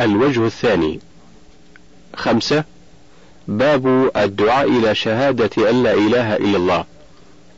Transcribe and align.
الوجه 0.00 0.46
الثاني. 0.46 1.00
خمسة 2.16 2.64
باب 3.48 4.10
الدعاء 4.16 4.68
إلى 4.68 4.94
شهادة 4.94 5.70
أن 5.70 5.82
لا 5.82 5.94
إله 5.94 6.36
إلا 6.36 6.56
الله. 6.56 6.84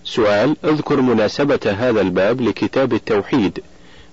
سؤال 0.05 0.57
اذكر 0.65 1.01
مناسبة 1.01 1.77
هذا 1.79 2.01
الباب 2.01 2.41
لكتاب 2.41 2.93
التوحيد. 2.93 3.61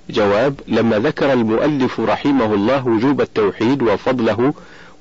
جواب 0.09 0.59
لما 0.67 0.99
ذكر 0.99 1.33
المؤلف 1.33 1.99
رحمه 1.99 2.54
الله 2.54 2.87
وجوب 2.87 3.22
التوحيد 3.22 3.81
وفضله 3.81 4.53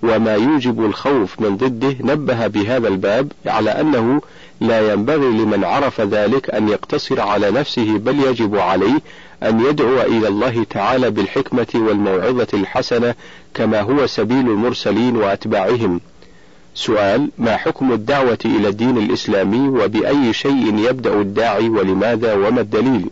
وما 0.02 0.34
يوجب 0.34 0.84
الخوف 0.84 1.40
من 1.40 1.56
ضده 1.56 1.96
نبه 2.00 2.46
بهذا 2.46 2.88
الباب 2.88 3.32
على 3.46 3.70
أنه 3.70 4.20
لا 4.60 4.92
ينبغي 4.92 5.26
لمن 5.26 5.64
عرف 5.64 6.00
ذلك 6.00 6.50
أن 6.50 6.68
يقتصر 6.68 7.20
على 7.20 7.50
نفسه 7.50 7.98
بل 7.98 8.20
يجب 8.20 8.56
عليه 8.56 9.00
أن 9.48 9.60
يدعو 9.60 10.00
إلى 10.00 10.28
الله 10.28 10.64
تعالى 10.70 11.10
بالحكمة 11.10 11.66
والموعظة 11.74 12.46
الحسنة 12.54 13.14
كما 13.54 13.80
هو 13.80 14.06
سبيل 14.06 14.50
المرسلين 14.50 15.16
وأتباعهم. 15.16 16.00
سؤال: 16.74 17.30
ما 17.38 17.56
حكم 17.56 17.92
الدعوة 17.92 18.38
إلى 18.44 18.68
الدين 18.68 18.98
الإسلامي 18.98 19.68
وبأي 19.68 20.32
شيء 20.32 20.78
يبدأ 20.78 21.20
الداعي 21.20 21.68
ولماذا 21.68 22.34
وما 22.34 22.60
الدليل؟ 22.60 23.04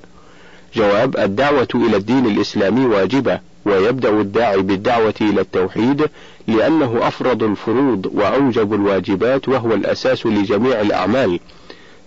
جواب: 0.75 1.17
الدعوة 1.17 1.69
إلى 1.75 1.97
الدين 1.97 2.27
الإسلامي 2.27 2.87
واجبة، 2.87 3.41
ويبدأ 3.65 4.11
الداعي 4.11 4.63
بالدعوة 4.63 5.15
إلى 5.21 5.41
التوحيد 5.41 6.07
لأنه 6.49 6.99
أفرض 7.09 7.43
الفروض 7.43 8.11
وأوجب 8.15 8.75
الواجبات 8.75 9.49
وهو 9.49 9.75
الأساس 9.75 10.27
لجميع 10.27 10.81
الأعمال، 10.81 11.41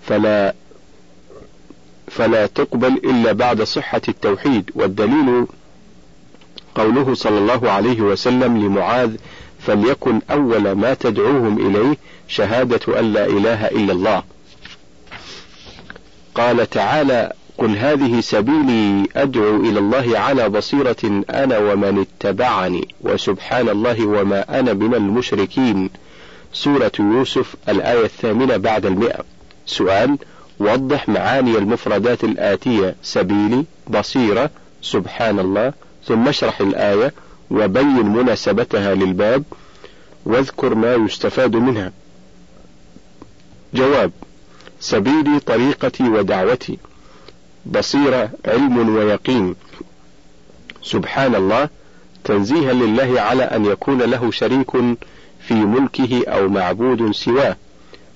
فلا 0.08 0.54
فلا 2.18 2.46
تقبل 2.46 2.88
إلا 2.88 3.32
بعد 3.32 3.62
صحة 3.62 4.02
التوحيد 4.10 4.72
والدليل 4.76 5.46
قوله 6.76 7.14
صلى 7.14 7.38
الله 7.38 7.72
عليه 7.72 8.02
وسلم 8.02 8.58
لمعاذ 8.58 9.16
فليكن 9.60 10.22
أول 10.32 10.72
ما 10.72 10.94
تدعوهم 10.94 11.68
إليه 11.68 11.98
شهادة 12.28 13.00
أن 13.00 13.14
لا 13.14 13.26
إله 13.26 13.68
إلا 13.68 13.94
الله. 13.94 14.24
قال 16.36 16.70
تعالى 16.70 17.34
قل 17.58 17.78
هذه 17.78 18.20
سبيلي 18.22 19.08
أدعو 19.16 19.56
إلى 19.56 19.80
الله 19.80 20.20
على 20.20 20.50
بصيرة 20.50 21.24
أنا 21.30 21.58
ومن 21.58 22.06
اتبعني 22.06 22.88
وسبحان 23.02 23.70
الله 23.70 24.06
وما 24.06 24.60
أنا 24.60 24.74
من 24.74 24.96
المشركين. 24.96 25.90
سورة 26.54 26.92
يوسف 27.00 27.56
الآية 27.70 28.06
الثامنة 28.06 28.58
بعد 28.58 28.86
المئة. 28.86 29.24
سؤال 29.66 30.18
وضح 30.60 31.10
معاني 31.10 31.58
المفردات 31.58 32.24
الآتية 32.24 32.96
سبيلي 33.04 33.66
بصيرة 33.88 34.50
سبحان 34.82 35.40
الله 35.40 35.74
ثم 36.06 36.28
اشرح 36.28 36.62
الآية 36.62 37.14
وبين 37.52 38.06
مناسبتها 38.06 38.96
للباب 38.96 39.44
واذكر 40.26 40.76
ما 40.76 40.94
يستفاد 40.96 41.56
منها. 41.56 41.92
جواب 43.74 44.12
سبيلي 44.80 45.40
طريقتي 45.40 46.04
ودعوتي. 46.04 46.78
بصيرة 47.66 48.30
علم 48.46 48.96
ويقين. 48.96 49.56
سبحان 50.84 51.36
الله 51.36 51.70
تنزيها 52.24 52.74
لله 52.74 53.22
على 53.22 53.44
أن 53.44 53.66
يكون 53.66 54.02
له 54.02 54.32
شريك 54.32 54.72
في 55.48 55.54
ملكه 55.54 56.24
أو 56.28 56.50
معبود 56.50 57.12
سواه. 57.12 57.58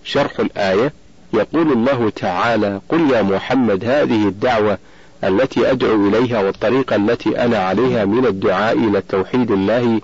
شرح 0.03 0.39
الآية 0.39 0.93
يقول 1.33 1.71
الله 1.71 2.09
تعالى 2.09 2.81
قل 2.89 3.11
يا 3.11 3.21
محمد 3.21 3.85
هذه 3.85 4.27
الدعوة 4.27 4.77
التي 5.23 5.71
أدعو 5.71 6.07
إليها 6.07 6.41
والطريقة 6.41 6.95
التي 6.95 7.43
أنا 7.45 7.57
عليها 7.57 8.05
من 8.05 8.25
الدعاء 8.25 8.77
إلى 8.77 9.01
توحيد 9.09 9.51
الله 9.51 10.01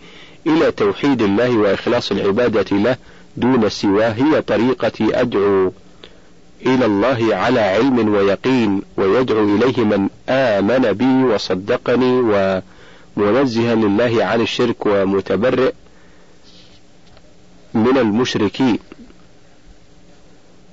إلى 0.47 0.71
توحيد 0.71 1.21
الله 1.21 1.57
وإخلاص 1.57 2.11
العبادة 2.11 2.77
له 2.77 2.97
دون 3.37 3.69
سواه 3.69 4.09
هي 4.09 4.41
طريقتي 4.41 5.21
أدعو 5.21 5.73
إلى 6.65 6.85
الله 6.85 7.35
على 7.35 7.59
علم 7.59 8.13
ويقين 8.15 8.81
ويدعو 8.97 9.55
إليه 9.55 9.83
من 9.83 10.09
آمن 10.29 10.93
بي 10.93 11.33
وصدقني 11.33 12.19
ومنزها 13.17 13.75
لله 13.75 14.25
عن 14.25 14.41
الشرك 14.41 14.85
ومتبرئ 14.85 15.73
من 17.73 17.97
المشركين. 17.97 18.79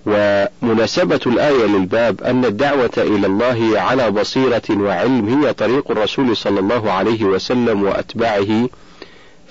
ومناسبة 0.06 1.20
الآية 1.26 1.66
للباب 1.66 2.22
أن 2.22 2.44
الدعوة 2.44 2.90
إلى 2.96 3.26
الله 3.26 3.80
على 3.80 4.10
بصيرة 4.10 4.62
وعلم 4.70 5.44
هي 5.44 5.52
طريق 5.52 5.90
الرسول 5.90 6.36
صلى 6.36 6.60
الله 6.60 6.92
عليه 6.92 7.24
وسلم 7.24 7.82
وأتباعه 7.82 8.68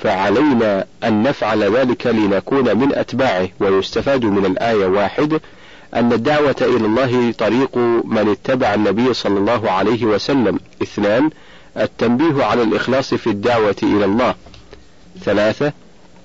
فعلينا 0.04 0.86
أن 1.04 1.24
نفعل 1.24 1.76
ذلك 1.76 2.08
لنكون 2.08 2.78
من 2.78 2.96
أتباعه. 2.96 3.50
ويستفاد 3.60 4.26
من 4.26 4.46
الآية 4.46 4.86
واحد 4.86 5.40
أن 5.94 6.14
الدعوة 6.14 6.56
إلى 6.62 6.86
الله 6.86 7.32
طريق 7.32 7.78
من 8.04 8.30
اتبع 8.32 8.74
النبي 8.74 9.14
صلى 9.14 9.40
الله 9.40 9.72
عليه 9.72 10.06
وسلم. 10.06 10.60
اثنان 10.84 11.30
التنبيه 11.78 12.44
على 12.44 12.64
الإخلاص 12.64 13.14
في 13.14 13.28
الدعوة 13.28 13.76
إلى 13.84 14.06
الله. 14.06 14.36
ثلاثة 15.24 15.74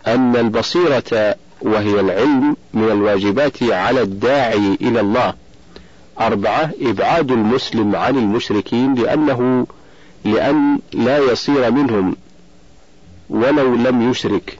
أن 0.07 0.37
البصيرة 0.37 1.37
وهي 1.65 2.01
العلم 2.01 2.57
من 2.75 2.85
الواجبات 2.85 3.63
على 3.63 4.03
الداعي 4.03 4.79
إلى 4.81 5.01
الله. 5.01 5.35
أربعة 6.21 6.71
إبعاد 6.81 7.31
المسلم 7.31 7.97
عن 7.97 8.19
المشركين 8.19 8.95
لأنه 8.95 9.67
لأن 10.25 10.79
لا 10.93 11.19
يصير 11.19 11.71
منهم 11.71 12.17
ولو 13.31 13.75
لم 13.75 14.11
يشرك. 14.11 14.59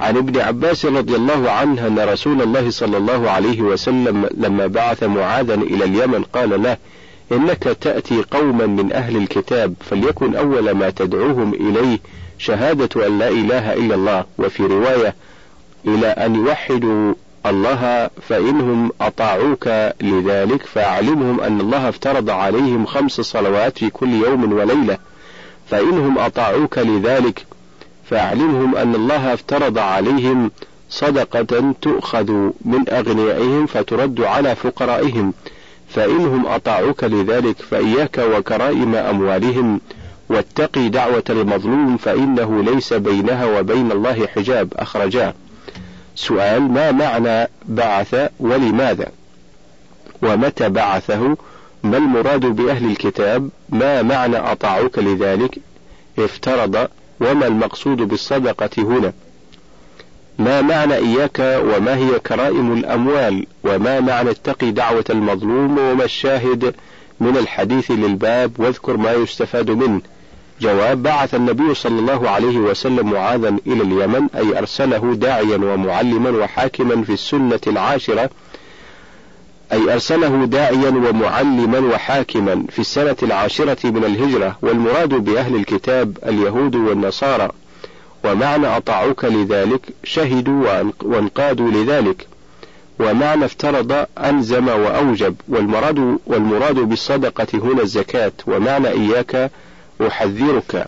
عن 0.00 0.16
ابن 0.16 0.40
عباس 0.40 0.86
رضي 0.86 1.16
الله 1.16 1.50
عنه 1.50 1.86
أن 1.86 1.98
رسول 1.98 2.42
الله 2.42 2.70
صلى 2.70 2.96
الله 2.96 3.30
عليه 3.30 3.60
وسلم 3.60 4.28
لما 4.34 4.66
بعث 4.66 5.02
معاذا 5.02 5.54
إلى 5.54 5.84
اليمن 5.84 6.22
قال 6.22 6.62
له 6.62 6.76
إنك 7.32 7.62
تأتي 7.80 8.22
قوما 8.30 8.66
من 8.66 8.92
أهل 8.92 9.16
الكتاب 9.16 9.74
فليكن 9.80 10.36
أول 10.36 10.70
ما 10.70 10.90
تدعوهم 10.90 11.54
إليه 11.54 11.98
شهادة 12.38 13.06
أن 13.06 13.18
لا 13.18 13.28
إله 13.28 13.72
إلا 13.72 13.94
الله. 13.94 14.24
وفي 14.38 14.62
رواية 14.62 15.14
إلى 15.86 16.06
أن 16.06 16.34
يوحدوا 16.34 17.14
الله 17.46 18.10
فإنهم 18.28 18.90
أطاعوك 19.00 19.68
لذلك 20.00 20.62
فأعلمهم 20.62 21.40
أن 21.40 21.60
الله 21.60 21.88
افترض 21.88 22.30
عليهم 22.30 22.86
خمس 22.86 23.20
صلوات 23.20 23.78
في 23.78 23.90
كل 23.90 24.12
يوم 24.12 24.52
وليلة. 24.52 24.98
فإنهم 25.70 26.18
أطاعوك 26.18 26.78
لذلك 26.78 27.46
فأعلمهم 28.10 28.76
أن 28.76 28.94
الله 28.94 29.34
افترض 29.34 29.78
عليهم 29.78 30.50
صدقة 30.90 31.74
تؤخذ 31.82 32.30
من 32.64 32.88
أغنيائهم 32.88 33.66
فترد 33.66 34.20
على 34.20 34.54
فقرائهم. 34.54 35.32
فإنهم 35.88 36.46
أطاعوك 36.46 37.04
لذلك 37.04 37.56
فإياك 37.70 38.18
وكرائم 38.18 38.94
أموالهم. 38.94 39.80
واتقي 40.28 40.88
دعوة 40.88 41.24
المظلوم 41.30 41.96
فإنه 41.96 42.62
ليس 42.62 42.92
بينها 42.92 43.58
وبين 43.58 43.92
الله 43.92 44.26
حجاب. 44.26 44.72
أخرجاه. 44.76 45.34
سؤال 46.14 46.62
ما 46.62 46.92
معنى 46.92 47.48
بعث 47.64 48.30
ولماذا؟ 48.40 49.06
ومتى 50.22 50.68
بعثه؟ 50.68 51.36
ما 51.82 51.96
المراد 51.96 52.40
بأهل 52.40 52.90
الكتاب؟ 52.90 53.48
ما 53.68 54.02
معنى 54.02 54.36
أطاعوك 54.36 54.98
لذلك؟ 54.98 55.58
افترض 56.18 56.88
وما 57.20 57.46
المقصود 57.46 57.96
بالصدقة 57.96 58.70
هنا؟ 58.78 59.12
ما 60.38 60.62
معنى 60.62 60.94
إياك 60.94 61.38
وما 61.64 61.96
هي 61.96 62.18
كرائم 62.18 62.72
الأموال؟ 62.72 63.46
وما 63.64 64.00
معنى 64.00 64.30
اتقي 64.30 64.70
دعوة 64.70 65.04
المظلوم 65.10 65.78
وما 65.78 66.04
الشاهد 66.04 66.74
من 67.20 67.36
الحديث 67.36 67.90
للباب؟ 67.90 68.52
واذكر 68.58 68.96
ما 68.96 69.12
يستفاد 69.12 69.70
منه. 69.70 70.00
جواب 70.60 71.02
بعث 71.02 71.34
النبي 71.34 71.74
صلى 71.74 71.98
الله 71.98 72.30
عليه 72.30 72.58
وسلم 72.58 73.10
معاذا 73.10 73.56
إلى 73.66 73.82
اليمن 73.82 74.28
أي 74.36 74.58
أرسله 74.58 75.14
داعيا 75.14 75.56
ومعلما 75.56 76.30
وحاكما 76.30 77.04
في 77.04 77.12
السنة 77.12 77.60
العاشرة 77.66 78.30
أي 79.72 79.92
أرسله 79.92 80.44
داعيا 80.44 80.88
ومعلما 80.88 81.78
وحاكما 81.78 82.64
في 82.70 82.78
السنة 82.78 83.16
العاشرة 83.22 83.90
من 83.90 84.04
الهجرة 84.04 84.58
والمراد 84.62 85.08
بأهل 85.08 85.54
الكتاب 85.56 86.18
اليهود 86.26 86.74
والنصارى. 86.76 87.48
ومعنى 88.24 88.66
أطاعوك 88.66 89.24
لذلك 89.24 89.80
شهدوا 90.04 90.82
وانقادوا 91.02 91.70
لذلك. 91.70 92.26
ومعنى 93.00 93.44
افترض 93.44 94.06
ألزم 94.24 94.68
وأوجب. 94.68 95.34
والمراد 95.48 96.18
والمراد 96.26 96.74
بالصدقة 96.74 97.46
هنا 97.54 97.82
الزكاة. 97.82 98.32
ومعنى 98.46 98.88
إياك 98.88 99.50
أحذرك 100.00 100.86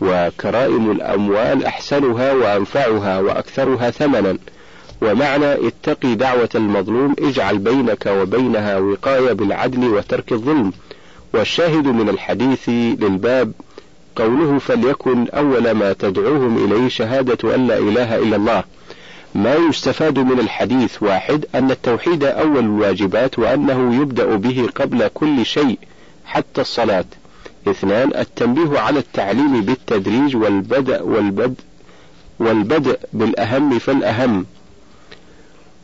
وكرائم 0.00 0.90
الأموال 0.90 1.64
أحسنها 1.64 2.32
وأنفعها 2.32 3.20
وأكثرها 3.20 3.90
ثمنا. 3.90 4.38
ومعنى 5.02 5.68
اتقي 5.68 6.14
دعوة 6.14 6.48
المظلوم 6.54 7.14
اجعل 7.18 7.58
بينك 7.58 8.06
وبينها 8.06 8.78
وقاية 8.78 9.32
بالعدل 9.32 9.84
وترك 9.84 10.32
الظلم. 10.32 10.72
والشاهد 11.34 11.86
من 11.86 12.08
الحديث 12.08 12.68
للباب 12.68 13.52
قوله 14.16 14.58
فليكن 14.58 15.28
أول 15.28 15.70
ما 15.70 15.92
تدعوهم 15.92 16.64
إليه 16.64 16.88
شهادة 16.88 17.54
أن 17.54 17.66
لا 17.66 17.78
إله 17.78 18.16
إلا 18.16 18.36
الله. 18.36 18.64
ما 19.34 19.54
يستفاد 19.54 20.18
من 20.18 20.40
الحديث 20.40 21.02
واحد 21.02 21.46
أن 21.54 21.70
التوحيد 21.70 22.24
أول 22.24 22.58
الواجبات 22.58 23.38
وأنه 23.38 24.02
يبدأ 24.02 24.36
به 24.36 24.68
قبل 24.74 25.08
كل 25.14 25.46
شيء 25.46 25.78
حتى 26.24 26.60
الصلاة. 26.60 27.04
اثنان 27.68 28.10
التنبيه 28.16 28.78
على 28.78 28.98
التعليم 28.98 29.60
بالتدريج 29.60 30.36
والبدء 30.36 31.02
والبدء 31.02 31.54
والبدء 32.38 32.98
بالأهم 33.12 33.78
فالأهم. 33.78 34.46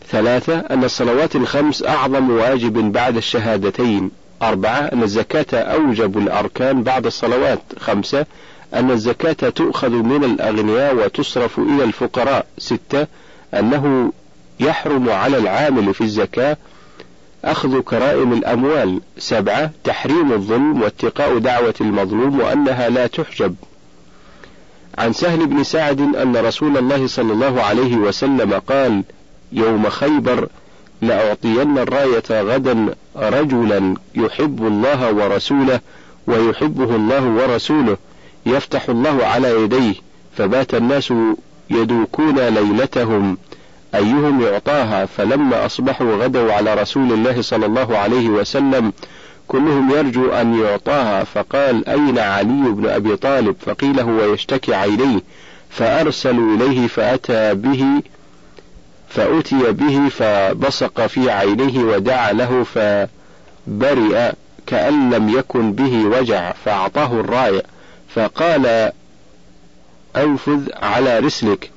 ثلاثة 0.09 0.59
أن 0.59 0.85
الصلوات 0.85 1.37
الخمس 1.37 1.83
أعظم 1.83 2.31
واجب 2.31 2.93
بعد 2.93 3.17
الشهادتين. 3.17 4.11
أربعة 4.43 4.79
أن 4.79 5.03
الزكاة 5.03 5.59
أوجب 5.59 6.19
الأركان 6.19 6.83
بعد 6.83 7.07
الصلوات. 7.07 7.61
خمسة 7.79 8.27
أن 8.75 8.91
الزكاة 8.91 9.51
تؤخذ 9.51 9.91
من 9.91 10.25
الأغنياء 10.25 10.95
وتصرف 10.95 11.59
إلى 11.59 11.85
الفقراء. 11.85 12.47
ستة 12.59 13.07
أنه 13.55 14.13
يحرم 14.61 15.11
على 15.11 15.39
العامل 15.39 15.95
في 15.95 16.01
الزكاة 16.01 16.57
أخذ 17.51 17.81
كرائم 17.81 18.33
الأموال. 18.33 19.01
سبعة 19.19 19.71
تحريم 19.85 20.33
الظلم 20.33 20.83
واتقاء 20.83 21.39
دعوة 21.39 21.75
المظلوم 21.81 22.41
وأنها 22.41 22.89
لا 22.89 23.07
تحجب. 23.07 23.55
عن 24.99 25.13
سهل 25.13 25.47
بن 25.47 25.65
سعد 25.65 26.01
أن 26.01 26.37
رسول 26.37 26.77
الله 26.77 27.07
صلى 27.07 27.33
الله 27.33 27.63
عليه 27.63 27.97
وسلم 27.97 28.53
قال 28.55 29.03
يوم 29.53 29.89
خيبر 29.89 30.49
لأعطين 31.03 31.79
الراية 31.79 32.23
غدا 32.31 32.95
رجلا 33.17 33.95
يحب 34.15 34.67
الله 34.67 35.13
ورسوله 35.13 35.81
ويحبه 36.27 36.97
الله 36.97 37.25
ورسوله 37.25 37.97
يفتح 38.47 38.89
الله 38.89 39.27
على 39.27 39.63
يديه 39.63 39.95
فبات 40.37 40.75
الناس 40.75 41.13
يدوكون 41.71 42.39
ليلتهم. 42.39 43.39
أيهم 43.95 44.43
يعطاها 44.43 45.07
فلما 45.07 45.67
أصبحوا 45.67 46.25
غدوا 46.25 46.53
على 46.53 46.75
رسول 46.75 47.13
الله 47.13 47.43
صلى 47.43 47.67
الله 47.67 47.99
عليه 47.99 48.29
وسلم 48.29 48.93
كلهم 49.49 49.91
يرجو 49.91 50.31
أن 50.31 50.61
يعطاها 50.61 51.25
فقال 51.25 51.89
أين 51.89 52.19
علي 52.19 52.71
بن 52.71 52.87
أبي 52.87 53.17
طالب؟ 53.17 53.57
فقيل 53.61 54.01
هو 54.01 54.33
يشتكي 54.35 54.75
عينيه. 54.75 55.21
فأرسلوا 55.71 56.57
إليه 56.57 56.87
فأتى 56.87 57.55
به 57.55 58.03
فأتي 59.09 59.73
به 59.73 60.09
فبصق 60.09 61.07
في 61.07 61.31
عينيه 61.31 61.79
ودعا 61.79 62.33
له 62.33 62.65
فبرئ 62.65 64.33
كأن 64.67 65.11
لم 65.11 65.29
يكن 65.29 65.73
به 65.73 66.05
وجع 66.05 66.53
فأعطاه 66.65 67.21
الراية 67.21 67.63
فقال 68.15 68.93
أنفذ 70.17 70.69
على 70.75 71.19
رسلك. 71.19 71.71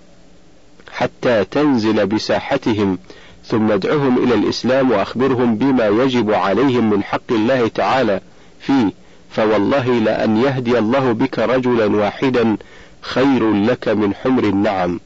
حتى 0.91 1.43
تنزل 1.43 2.07
بساحتهم 2.07 2.97
ثم 3.45 3.71
ادعهم 3.71 4.23
إلى 4.23 4.33
الإسلام 4.33 4.91
وأخبرهم 4.91 5.55
بما 5.55 5.87
يجب 5.87 6.31
عليهم 6.31 6.89
من 6.89 7.03
حق 7.03 7.31
الله 7.31 7.67
تعالى 7.67 8.21
فيه 8.59 8.91
فوالله 9.31 9.87
لأن 9.87 10.37
يهدي 10.37 10.77
الله 10.79 11.11
بك 11.11 11.39
رجلا 11.39 11.95
واحدا 11.95 12.57
خير 13.01 13.53
لك 13.53 13.87
من 13.87 14.13
حمر 14.13 14.43
النعم. 14.43 14.99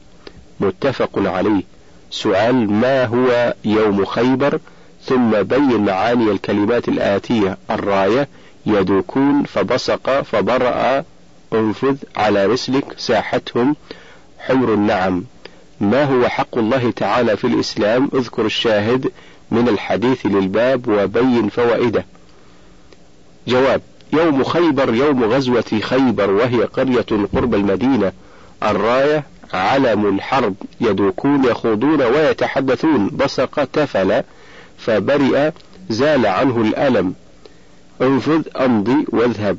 متفق 0.60 1.10
عليه. 1.16 1.62
سؤال 2.10 2.72
ما 2.72 3.04
هو 3.04 3.54
يوم 3.64 4.04
خيبر؟ 4.04 4.58
ثم 5.04 5.42
بين 5.42 5.84
معاني 5.84 6.30
الكلمات 6.30 6.88
الآتية 6.88 7.58
الراية 7.70 8.28
يدوكون 8.66 9.44
فبصق 9.44 10.22
فبرأ 10.22 11.04
انفذ 11.52 11.96
على 12.16 12.46
رسلك 12.46 12.84
ساحتهم 12.98 13.76
حمر 14.38 14.74
النعم. 14.74 15.24
ما 15.80 16.04
هو 16.04 16.28
حق 16.28 16.58
الله 16.58 16.90
تعالى 16.90 17.36
في 17.36 17.46
الإسلام؟ 17.46 18.10
اذكر 18.14 18.46
الشاهد 18.46 19.12
من 19.50 19.68
الحديث 19.68 20.26
للباب 20.26 20.88
وبين 20.88 21.48
فوائده. 21.48 22.04
جواب 23.48 23.80
يوم 24.12 24.44
خيبر 24.44 24.94
يوم 24.94 25.24
غزوة 25.24 25.80
خيبر 25.82 26.30
وهي 26.30 26.62
قرية 26.64 27.26
قرب 27.34 27.54
المدينة. 27.54 28.12
الراية 28.62 29.24
علم 29.54 30.06
الحرب 30.14 30.54
يدوكون 30.80 31.44
يخوضون 31.44 32.02
ويتحدثون. 32.02 33.08
بصق 33.08 33.64
تفل 33.64 34.22
فبرئ 34.78 35.50
زال 35.90 36.26
عنه 36.26 36.60
الألم. 36.60 37.14
انفذ 38.02 38.42
أمضي 38.56 39.06
واذهب. 39.08 39.58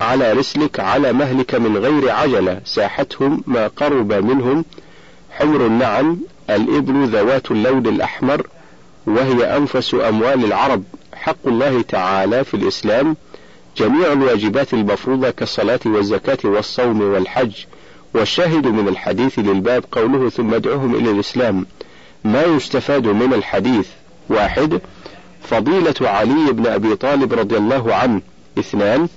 على 0.00 0.32
رسلك 0.32 0.80
على 0.80 1.12
مهلك 1.12 1.54
من 1.54 1.76
غير 1.76 2.10
عجلة. 2.10 2.60
ساحتهم 2.64 3.44
ما 3.46 3.66
قرب 3.66 4.12
منهم 4.12 4.64
حمر 5.30 5.66
النعم 5.66 6.16
الإبل 6.50 7.08
ذوات 7.08 7.50
اللون 7.50 7.86
الأحمر 7.86 8.46
وهي 9.06 9.56
أنفس 9.56 9.94
أموال 9.94 10.44
العرب. 10.44 10.84
حق 11.14 11.46
الله 11.46 11.82
تعالى 11.82 12.44
في 12.44 12.54
الإسلام 12.54 13.16
جميع 13.76 14.12
الواجبات 14.12 14.74
المفروضة 14.74 15.30
كالصلاة 15.30 15.80
والزكاة 15.86 16.38
والصوم 16.44 17.00
والحج. 17.00 17.52
والشاهد 18.14 18.66
من 18.66 18.88
الحديث 18.88 19.38
للباب 19.38 19.84
قوله 19.92 20.30
ثم 20.30 20.54
ادعوهم 20.54 20.94
إلى 20.94 21.10
الإسلام. 21.10 21.66
ما 22.24 22.42
يستفاد 22.42 23.06
من 23.06 23.34
الحديث؟ 23.34 23.88
واحد 24.28 24.80
فضيلة 25.42 25.94
علي 26.00 26.52
بن 26.52 26.66
أبي 26.66 26.96
طالب 26.96 27.32
رضي 27.32 27.56
الله 27.56 27.94
عنه. 27.94 28.20
اثنان 28.58 29.08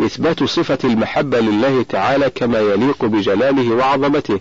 إثبات 0.00 0.44
صفة 0.44 0.78
المحبة 0.84 1.40
لله 1.40 1.82
تعالى 1.82 2.30
كما 2.30 2.58
يليق 2.58 3.04
بجلاله 3.04 3.74
وعظمته. 3.74 4.40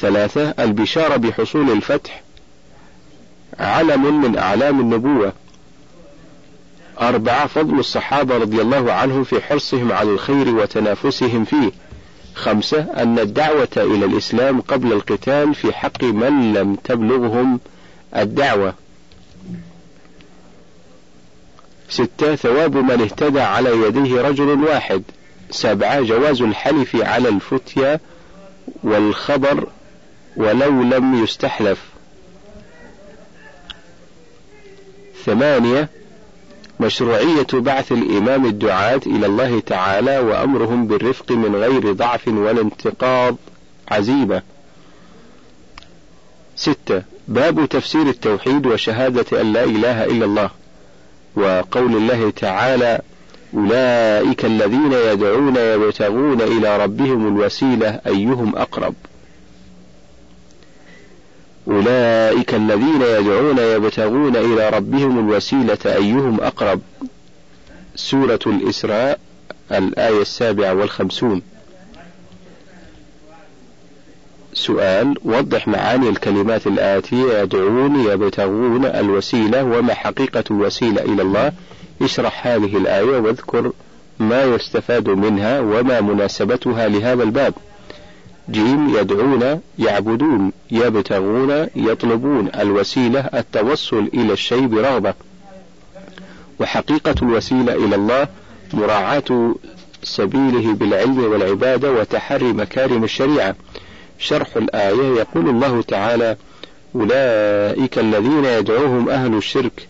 ثلاثة 0.00 0.54
البشارة 0.58 1.16
بحصول 1.16 1.70
الفتح 1.70 2.22
علم 3.60 4.20
من 4.20 4.38
أعلام 4.38 4.80
النبوة. 4.80 5.32
أربعة 7.00 7.46
فضل 7.46 7.78
الصحابة 7.78 8.36
رضي 8.36 8.62
الله 8.62 8.92
عنهم 8.92 9.24
في 9.24 9.40
حرصهم 9.40 9.92
على 9.92 10.10
الخير 10.10 10.48
وتنافسهم 10.54 11.44
فيه. 11.44 11.72
خمسة 12.34 12.86
أن 12.96 13.18
الدعوة 13.18 13.68
إلى 13.76 14.04
الإسلام 14.04 14.60
قبل 14.60 14.92
القتال 14.92 15.54
في 15.54 15.72
حق 15.72 16.04
من 16.04 16.52
لم 16.52 16.74
تبلغهم 16.74 17.60
الدعوة. 18.16 18.74
ستة 21.88 22.36
ثواب 22.36 22.76
من 22.76 23.00
اهتدى 23.00 23.40
على 23.40 23.70
يديه 23.70 24.20
رجل 24.20 24.64
واحد. 24.64 25.02
سبعة 25.50 26.00
جواز 26.00 26.42
الحلف 26.42 26.96
على 26.96 27.28
الفتيا 27.28 28.00
والخبر 28.82 29.68
ولو 30.38 30.82
لم 30.82 31.22
يستحلف. 31.22 31.78
ثمانية 35.24 35.88
مشروعية 36.80 37.46
بعث 37.52 37.92
الإمام 37.92 38.46
الدعاة 38.46 39.00
إلى 39.06 39.26
الله 39.26 39.60
تعالى 39.60 40.18
وأمرهم 40.18 40.86
بالرفق 40.86 41.32
من 41.32 41.56
غير 41.56 41.92
ضعف 41.92 42.28
ولا 42.28 42.60
انتقاض 42.60 43.36
عزيمة. 43.88 44.42
ستة 46.56 47.02
باب 47.28 47.68
تفسير 47.68 48.02
التوحيد 48.02 48.66
وشهادة 48.66 49.40
أن 49.40 49.52
لا 49.52 49.64
إله 49.64 50.04
إلا 50.04 50.24
الله 50.24 50.50
وقول 51.36 51.96
الله 51.96 52.30
تعالى 52.30 53.00
أولئك 53.54 54.44
الذين 54.44 54.92
يدعون 54.92 55.56
يبتغون 55.56 56.40
إلى 56.40 56.84
ربهم 56.84 57.28
الوسيلة 57.28 58.00
أيهم 58.06 58.56
أقرب. 58.56 58.94
أولئك 61.68 62.54
الذين 62.54 63.02
يدعون 63.02 63.58
يبتغون 63.58 64.36
إلى 64.36 64.70
ربهم 64.70 65.18
الوسيلة 65.18 65.78
أيهم 65.86 66.40
أقرب. 66.40 66.80
سورة 67.96 68.38
الإسراء 68.46 69.20
الآية 69.72 70.22
السابعة 70.22 70.74
والخمسون. 70.74 71.42
سؤال 74.52 75.14
وضح 75.24 75.68
معاني 75.68 76.08
الكلمات 76.08 76.66
الآتية 76.66 77.38
يدعون 77.42 78.00
يبتغون 78.00 78.84
الوسيلة 78.84 79.64
وما 79.64 79.94
حقيقة 79.94 80.44
الوسيلة 80.50 81.02
إلى 81.02 81.22
الله. 81.22 81.52
اشرح 82.02 82.46
هذه 82.46 82.76
الآية 82.76 83.18
واذكر 83.18 83.72
ما 84.18 84.44
يستفاد 84.44 85.08
منها 85.08 85.60
وما 85.60 86.00
مناسبتها 86.00 86.88
لهذا 86.88 87.22
الباب. 87.22 87.54
جيم 88.50 88.96
يدعون 88.96 89.60
يعبدون 89.78 90.52
يبتغون 90.70 91.66
يطلبون 91.76 92.48
الوسيلة 92.60 93.20
التوصل 93.20 94.10
إلى 94.14 94.32
الشيء 94.32 94.66
برغبة 94.66 95.14
وحقيقة 96.60 97.14
الوسيلة 97.22 97.74
إلى 97.74 97.96
الله 97.96 98.28
مراعاة 98.72 99.54
سبيله 100.02 100.74
بالعلم 100.74 101.18
والعبادة 101.18 101.92
وتحري 101.92 102.52
مكارم 102.52 103.04
الشريعة. 103.04 103.54
شرح 104.18 104.56
الآية 104.56 105.18
يقول 105.18 105.48
الله 105.48 105.82
تعالى 105.82 106.36
أولئك 106.94 107.98
الذين 107.98 108.44
يدعوهم 108.44 109.08
أهل 109.10 109.34
الشرك 109.34 109.88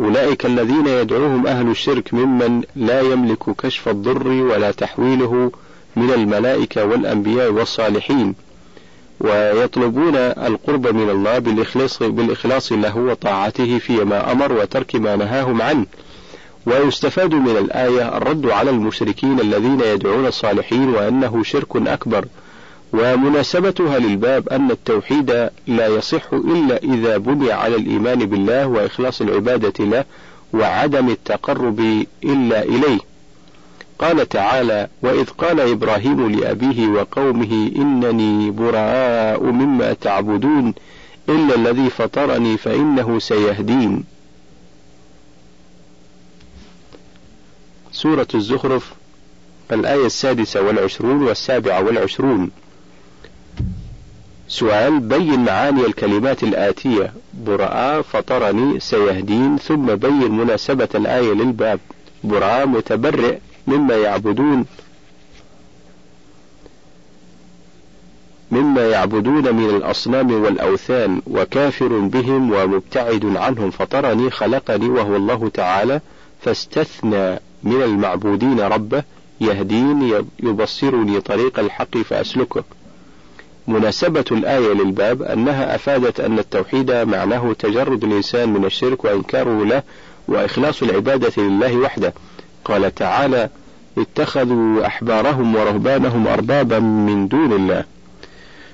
أولئك 0.00 0.46
الذين 0.46 0.86
يدعوهم 0.86 1.46
أهل 1.46 1.68
الشرك 1.70 2.14
ممن 2.14 2.62
لا 2.76 3.00
يملك 3.00 3.56
كشف 3.56 3.88
الضر 3.88 4.28
ولا 4.28 4.70
تحويله 4.70 5.52
من 5.96 6.10
الملائكة 6.10 6.84
والأنبياء 6.84 7.50
والصالحين 7.50 8.34
ويطلبون 9.20 10.16
القرب 10.16 10.86
من 10.86 11.10
الله 11.10 11.38
بالإخلاص, 11.38 12.02
بالإخلاص 12.02 12.72
له 12.72 12.96
وطاعته 12.96 13.78
فيما 13.78 14.32
أمر 14.32 14.52
وترك 14.52 14.94
ما 14.96 15.16
نهاهم 15.16 15.62
عنه. 15.62 15.86
ويستفاد 16.66 17.34
من 17.34 17.56
الآية 17.56 18.16
الرد 18.16 18.46
على 18.46 18.70
المشركين 18.70 19.40
الذين 19.40 19.80
يدعون 19.80 20.26
الصالحين 20.26 20.88
وأنه 20.88 21.42
شرك 21.42 21.76
أكبر. 21.76 22.24
ومناسبتها 22.92 23.98
للباب 23.98 24.48
أن 24.48 24.70
التوحيد 24.70 25.30
لا 25.66 25.86
يصح 25.86 26.32
إلا 26.32 26.76
إذا 26.76 27.16
بني 27.16 27.52
على 27.52 27.76
الإيمان 27.76 28.18
بالله 28.18 28.66
وإخلاص 28.66 29.20
العبادة 29.20 29.84
له 29.84 30.04
وعدم 30.52 31.08
التقرب 31.08 32.04
إلا 32.24 32.62
إليه. 32.62 33.11
قال 34.02 34.28
تعالى 34.28 34.88
وإذ 35.02 35.24
قال 35.24 35.60
إبراهيم 35.60 36.30
لأبيه 36.30 36.88
وقومه 36.88 37.70
إنني 37.76 38.50
براء 38.50 39.42
مما 39.42 39.92
تعبدون 39.92 40.74
إلا 41.28 41.54
الذي 41.54 41.90
فطرني 41.90 42.56
فإنه 42.56 43.18
سيهدين. 43.18 44.04
سورة 47.92 48.26
الزخرف 48.34 48.92
الآية 49.72 50.06
السادسة 50.06 50.62
والعشرون 50.62 51.22
والسابعة 51.22 51.82
والعشرون. 51.84 52.50
سؤال 54.48 55.00
بين 55.00 55.44
معاني 55.44 55.86
الكلمات 55.86 56.42
الآتية 56.42 57.12
براء 57.34 58.02
فطرني 58.02 58.80
سيهدين 58.80 59.56
ثم 59.56 59.94
بين 59.94 60.30
مناسبة 60.30 60.88
الآية 60.94 61.32
للباب 61.32 61.80
براء 62.24 62.66
متبرئ 62.66 63.38
مما 63.66 63.94
يعبدون 63.94 64.66
مما 68.52 68.88
يعبدون 68.88 69.54
من 69.54 69.70
الأصنام 69.70 70.32
والأوثان 70.32 71.22
وكافر 71.26 71.98
بهم 71.98 72.52
ومبتعد 72.52 73.36
عنهم. 73.36 73.70
فطرني 73.70 74.30
خلقني 74.30 74.88
وهو 74.88 75.16
الله 75.16 75.48
تعالى 75.54 76.00
فاستثنى 76.40 77.40
من 77.62 77.82
المعبودين 77.82 78.60
ربه 78.60 79.02
يهدين 79.40 80.24
يبصرني 80.42 81.20
طريق 81.20 81.58
الحق 81.58 81.98
فأسلكه. 81.98 82.64
مناسبة 83.68 84.24
الآية 84.32 84.72
للباب 84.72 85.22
أنها 85.22 85.74
أفادت 85.74 86.20
أن 86.20 86.38
التوحيد 86.38 86.90
معناه 86.90 87.52
تجرد 87.58 88.04
الإنسان 88.04 88.52
من 88.52 88.64
الشرك 88.64 89.04
وإنكاره 89.04 89.64
له 89.64 89.82
وإخلاص 90.28 90.82
العبادة 90.82 91.42
لله 91.42 91.76
وحده. 91.76 92.12
قال 92.64 92.94
تعالى 92.94 93.48
اتخذوا 93.98 94.86
أحبارهم 94.86 95.54
ورهبانهم 95.56 96.28
أربابا 96.28 96.78
من 96.78 97.28
دون 97.28 97.52
الله. 97.52 97.84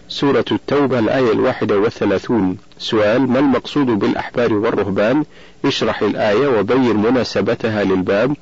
سورة 0.08 0.44
التوبة 0.52 0.98
الآية 0.98 1.32
الواحدة 1.32 1.78
والثلاثون. 1.78 2.56
سؤال 2.78 3.30
ما 3.30 3.38
المقصود 3.38 3.86
بالأحبار 3.86 4.52
والرهبان؟ 4.52 5.24
اشرح 5.64 6.02
الآية 6.02 6.48
وبين 6.48 6.96
مناسبتها 6.96 7.84
للباب. 7.84 8.36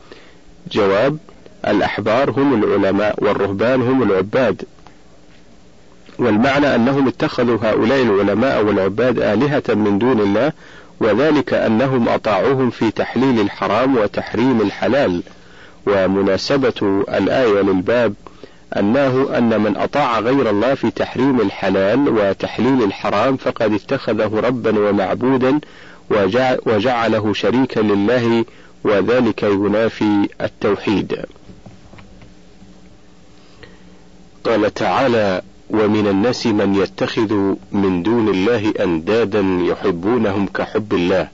جواب 0.73 1.19
الأحبار 1.67 2.31
هم 2.31 2.65
العلماء 2.65 3.25
والرهبان 3.25 3.83
هم 3.83 4.03
العباد. 4.03 4.65
والمعنى 6.19 6.75
أنهم 6.75 7.09
اتخذوا 7.09 7.59
هؤلاء 7.63 8.03
العلماء 8.03 8.65
والعباد 8.65 9.19
آلهة 9.19 9.63
من 9.69 9.99
دون 9.99 10.21
الله 10.21 10.53
وذلك 11.01 11.55
أنهم 11.55 12.09
أطاعوهم 12.09 12.71
في 12.71 12.91
تحليل 12.91 13.41
الحرام 13.41 13.97
وتحريم 13.97 14.61
الحلال. 14.61 15.23
ومناسبة 15.87 17.05
الآية 17.09 17.63
للباب 17.63 18.15
أنه 18.77 19.39
أن 19.39 19.61
من 19.61 19.77
أطاع 19.77 20.21
غير 20.21 20.51
الله 20.51 20.75
في 20.75 20.91
تحريم 20.91 21.41
الحلال 21.41 22.09
وتحليل 22.09 22.83
الحرام 22.83 23.37
فقد 23.37 23.73
اتخذه 23.73 24.41
ربا 24.41 24.89
ومعبودا 24.89 25.61
وجعله 26.67 27.33
شريكا 27.33 27.81
لله 27.81 28.45
وذلك 28.85 29.43
ينافي 29.43 30.29
التوحيد. 30.41 31.17
قال 34.45 34.75
تعالى: 34.75 35.43
ومن 35.71 36.07
الناس 36.07 36.47
من 36.47 36.75
يتخذ 36.75 37.55
من 37.73 38.03
دون 38.03 38.29
الله 38.29 38.75
أندادا 38.81 39.41
يحبونهم 39.41 40.47
كحب 40.47 40.95
الله 40.95 41.29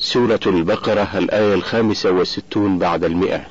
سورة 0.00 0.40
البقرة 0.46 1.18
الآية 1.18 1.54
الخامسة 1.54 2.10
والستون 2.10 2.78
بعد 2.78 3.04
المئة. 3.04 3.46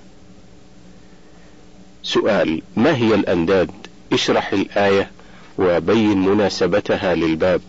سؤال 2.04 2.62
ما 2.78 2.96
هي 2.96 3.16
الأنداد؟ 3.16 3.72
اشرح 4.14 4.54
الآية 4.54 5.12
وبين 5.58 6.18
مناسبتها 6.22 7.16
للباب. 7.16 7.62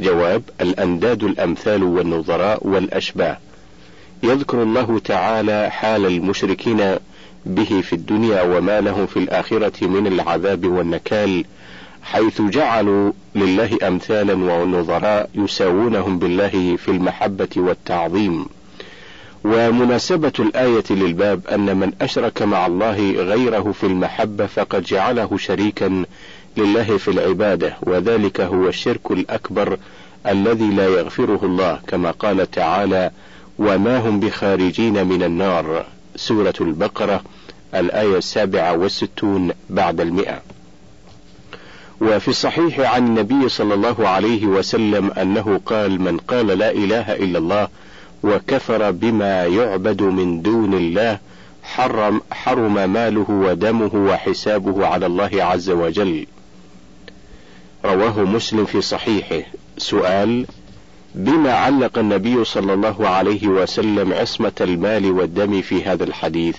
جواب 0.00 0.42
الأنداد 0.60 1.24
الأمثال 1.24 1.82
والنظراء 1.82 2.66
والأشباه 2.66 3.38
يذكر 4.22 4.62
الله 4.62 4.98
تعالى 4.98 5.70
حال 5.70 6.06
المشركين 6.06 6.96
به 7.46 7.80
في 7.80 7.92
الدنيا 7.92 8.42
وما 8.42 8.80
لهم 8.80 9.06
في 9.06 9.16
الآخرة 9.16 9.86
من 9.86 10.06
العذاب 10.06 10.66
والنكال 10.66 11.44
حيث 12.02 12.40
جعلوا 12.40 13.12
لله 13.34 13.78
أمثالا 13.82 14.34
ونظراء 14.34 15.30
يساوونهم 15.34 16.18
بالله 16.18 16.76
في 16.76 16.88
المحبة 16.90 17.48
والتعظيم. 17.56 18.46
ومناسبة 19.44 20.32
الآية 20.38 20.84
للباب 20.90 21.46
أن 21.46 21.76
من 21.76 21.92
أشرك 22.00 22.42
مع 22.42 22.66
الله 22.66 23.12
غيره 23.12 23.72
في 23.72 23.86
المحبة 23.86 24.46
فقد 24.46 24.82
جعله 24.82 25.36
شريكا 25.38 26.04
لله 26.56 26.96
في 26.96 27.08
العبادة 27.08 27.76
وذلك 27.82 28.40
هو 28.40 28.68
الشرك 28.68 29.10
الأكبر 29.10 29.78
الذي 30.26 30.70
لا 30.70 30.88
يغفره 30.88 31.40
الله 31.42 31.80
كما 31.86 32.10
قال 32.10 32.50
تعالى 32.50 33.10
وما 33.58 33.98
هم 33.98 34.20
بخارجين 34.20 35.06
من 35.06 35.22
النار 35.22 35.86
سورة 36.16 36.54
البقرة 36.60 37.22
الآية 37.74 38.18
السابعة 38.18 38.76
والستون 38.76 39.50
بعد 39.70 40.00
المئة. 40.00 40.42
وفي 42.04 42.28
الصحيح 42.28 42.80
عن 42.94 43.06
النبي 43.06 43.48
صلى 43.48 43.74
الله 43.74 44.08
عليه 44.08 44.46
وسلم 44.46 45.10
أنه 45.10 45.60
قال 45.66 46.00
من 46.00 46.16
قال 46.16 46.46
لا 46.46 46.70
إله 46.70 47.12
إلا 47.12 47.38
الله 47.38 47.68
وكفر 48.22 48.90
بما 48.90 49.44
يعبد 49.44 50.02
من 50.02 50.42
دون 50.42 50.74
الله 50.74 51.18
حرم, 51.62 52.20
حرم 52.32 52.92
ماله 52.92 53.26
ودمه 53.30 53.94
وحسابه 53.94 54.86
على 54.86 55.06
الله 55.06 55.30
عز 55.34 55.70
وجل. 55.70 56.26
رواه 57.84 58.20
مسلم 58.20 58.64
في 58.64 58.80
صحيحه. 58.80 59.42
سؤال 59.78 60.46
بما 61.14 61.52
علق 61.52 61.98
النبي 61.98 62.44
صلى 62.44 62.74
الله 62.74 63.08
عليه 63.08 63.48
وسلم 63.48 64.12
عصمة 64.12 64.52
المال 64.60 65.10
والدم 65.10 65.62
في 65.62 65.84
هذا 65.84 66.04
الحديث؟ 66.04 66.56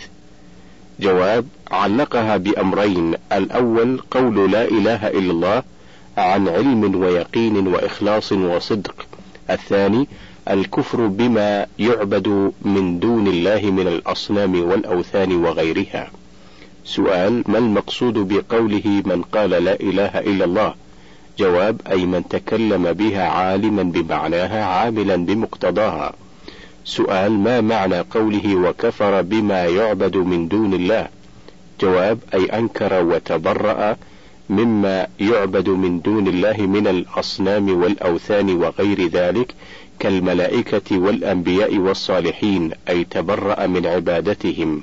جواب 0.99 1.45
علقها 1.71 2.37
بأمرين. 2.37 3.13
الأول 3.31 3.99
قول 4.11 4.51
لا 4.51 4.63
إله 4.65 5.07
إلا 5.07 5.31
الله 5.31 5.63
عن 6.17 6.47
علم 6.47 6.95
ويقين 6.95 7.67
وإخلاص 7.67 8.31
وصدق. 8.31 8.95
الثاني 9.49 10.07
الكفر 10.49 11.05
بما 11.05 11.65
يعبد 11.79 12.51
من 12.61 12.99
دون 12.99 13.27
الله 13.27 13.71
من 13.71 13.87
الأصنام 13.87 14.63
والأوثان 14.63 15.35
وغيرها. 15.45 16.07
سؤال 16.85 17.43
ما 17.47 17.57
المقصود 17.57 18.13
بقوله 18.13 19.03
من 19.05 19.21
قال 19.21 19.49
لا 19.49 19.79
إله 19.79 20.19
إلا 20.19 20.45
الله؟ 20.45 20.73
جواب 21.39 21.81
أي 21.91 22.05
من 22.05 22.27
تكلم 22.27 22.93
بها 22.93 23.27
عالما 23.27 23.83
بمعناها 23.83 24.65
عاملا 24.65 25.15
بمقتضاها. 25.15 26.13
سؤال 26.86 27.32
ما 27.32 27.62
معنى 27.62 28.00
قوله 28.00 28.56
وكفر 28.56 29.22
بما 29.22 29.65
يعبد 29.65 30.18
من 30.18 30.48
دون 30.48 30.74
الله؟ 30.74 31.08
جواب 31.82 32.20
أي 32.34 32.46
أنكر 32.46 33.04
وتبرأ 33.04 33.98
مما 34.50 35.08
يعبد 35.20 35.70
من 35.70 36.01
دون 36.01 36.27
الله 36.27 36.58
من 36.58 36.88
الأصنام 36.88 37.82
والأوثان 37.82 38.50
وغير 38.56 39.08
ذلك 39.08 39.54
كالملائكة 40.00 40.98
والأنبياء 40.98 41.77
والصالحين 41.77 42.72
أي 42.89 43.04
تبرأ 43.04 43.68
من 43.68 43.86
عبادتهم. 43.86 44.82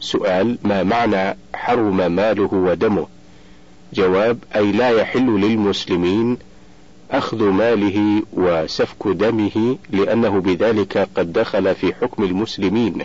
سؤال 0.00 0.58
ما 0.64 0.82
معنى 0.82 1.36
حرم 1.54 2.12
ماله 2.12 2.54
ودمه؟ 2.54 3.06
جواب 3.92 4.38
أي 4.56 4.72
لا 4.72 4.90
يحل 4.90 5.40
للمسلمين 5.40 6.38
أخذ 7.10 7.44
ماله 7.44 8.22
وسفك 8.32 9.06
دمه 9.06 9.78
لأنه 9.90 10.40
بذلك 10.40 11.08
قد 11.16 11.32
دخل 11.32 11.74
في 11.74 11.94
حكم 11.94 12.24
المسلمين. 12.24 13.02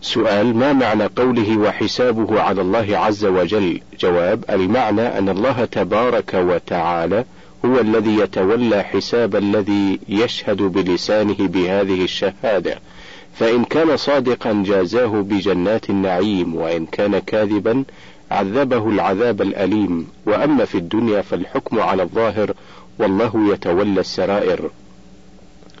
سؤال 0.00 0.56
ما 0.56 0.72
معنى 0.72 1.04
قوله 1.06 1.58
وحسابه 1.58 2.40
على 2.40 2.60
الله 2.60 2.98
عز 2.98 3.24
وجل؟ 3.24 3.80
جواب 4.00 4.44
المعنى 4.50 5.18
أن 5.18 5.28
الله 5.28 5.64
تبارك 5.64 6.34
وتعالى 6.34 7.24
هو 7.64 7.80
الذي 7.80 8.18
يتولى 8.18 8.82
حساب 8.82 9.36
الذي 9.36 9.98
يشهد 10.08 10.62
بلسانه 10.62 11.36
بهذه 11.38 12.04
الشهادة 12.04 12.78
فإن 13.34 13.64
كان 13.64 13.96
صادقا 13.96 14.62
جازاه 14.66 15.06
بجنات 15.06 15.90
النعيم 15.90 16.54
وإن 16.54 16.86
كان 16.86 17.18
كاذبا 17.18 17.84
عذبه 18.32 18.88
العذاب 18.88 19.42
الأليم 19.42 20.08
وأما 20.26 20.64
في 20.64 20.78
الدنيا 20.78 21.22
فالحكم 21.22 21.80
على 21.80 22.02
الظاهر 22.02 22.54
والله 22.98 23.52
يتولى 23.52 24.00
السرائر. 24.00 24.70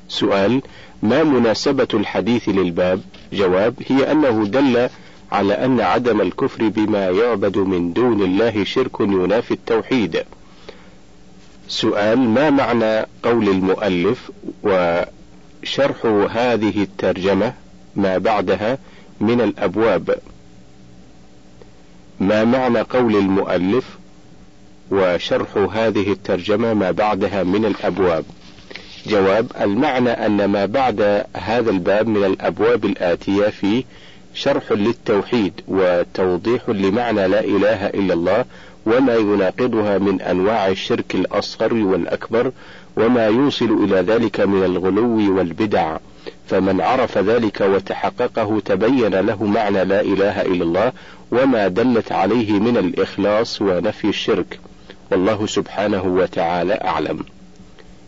سؤال 0.08 0.62
ما 1.02 1.22
مناسبة 1.22 1.88
الحديث 1.94 2.48
للباب؟ 2.48 3.00
جواب 3.32 3.74
هي 3.86 4.12
أنه 4.12 4.44
دل 4.46 4.88
على 5.32 5.54
أن 5.54 5.80
عدم 5.80 6.20
الكفر 6.20 6.68
بما 6.68 7.10
يعبد 7.10 7.58
من 7.58 7.92
دون 7.92 8.22
الله 8.22 8.64
شرك 8.64 9.00
ينافي 9.00 9.54
التوحيد. 9.54 10.24
سؤال 11.68 12.18
ما 12.18 12.50
معنى 12.50 13.06
قول 13.22 13.48
المؤلف 13.48 14.30
وشرح 14.62 16.06
هذه 16.30 16.82
الترجمة 16.82 17.52
ما 17.96 18.18
بعدها 18.18 18.78
من 19.20 19.40
الأبواب؟ 19.40 20.18
ما 22.22 22.44
معنى 22.44 22.80
قول 22.80 23.16
المؤلف 23.16 23.84
وشرح 24.90 25.56
هذه 25.56 26.12
الترجمة 26.12 26.74
ما 26.74 26.90
بعدها 26.90 27.42
من 27.42 27.64
الأبواب؟ 27.64 28.24
جواب 29.06 29.46
المعنى 29.60 30.10
أن 30.10 30.44
ما 30.44 30.66
بعد 30.66 31.24
هذا 31.36 31.70
الباب 31.70 32.08
من 32.08 32.24
الأبواب 32.24 32.84
الآتية 32.84 33.48
فيه 33.48 33.84
شرح 34.34 34.72
للتوحيد 34.72 35.52
وتوضيح 35.68 36.68
لمعنى 36.68 37.28
لا 37.28 37.40
إله 37.40 37.86
إلا 37.86 38.14
الله 38.14 38.44
وما 38.86 39.16
يناقضها 39.16 39.98
من 39.98 40.20
أنواع 40.20 40.68
الشرك 40.68 41.14
الأصغر 41.14 41.74
والأكبر 41.74 42.52
وما 42.96 43.26
يوصل 43.26 43.84
إلى 43.84 43.96
ذلك 43.96 44.40
من 44.40 44.64
الغلو 44.64 45.36
والبدع. 45.36 45.96
فمن 46.46 46.80
عرف 46.80 47.18
ذلك 47.18 47.60
وتحققه 47.60 48.60
تبين 48.64 49.14
له 49.14 49.44
معنى 49.44 49.84
لا 49.84 50.00
إله 50.00 50.42
إلا 50.42 50.64
الله 50.64 50.92
وما 51.32 51.68
دلت 51.68 52.12
عليه 52.12 52.52
من 52.52 52.76
الإخلاص 52.76 53.62
ونفي 53.62 54.08
الشرك. 54.08 54.60
والله 55.10 55.46
سبحانه 55.46 56.02
وتعالى 56.02 56.74
أعلم. 56.74 57.24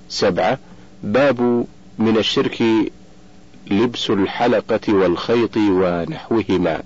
سبعة 0.08 0.58
باب 1.02 1.66
من 1.98 2.16
الشرك 2.16 2.62
لبس 3.70 4.10
الحلقة 4.10 4.94
والخيط 4.94 5.56
ونحوهما 5.56 6.82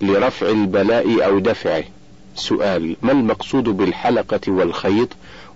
لرفع 0.00 0.48
البلاء 0.48 1.24
أو 1.24 1.38
دفعه. 1.38 1.84
سؤال 2.34 2.96
ما 3.02 3.12
المقصود 3.12 3.64
بالحلقة 3.64 4.40
والخيط؟ 4.52 5.08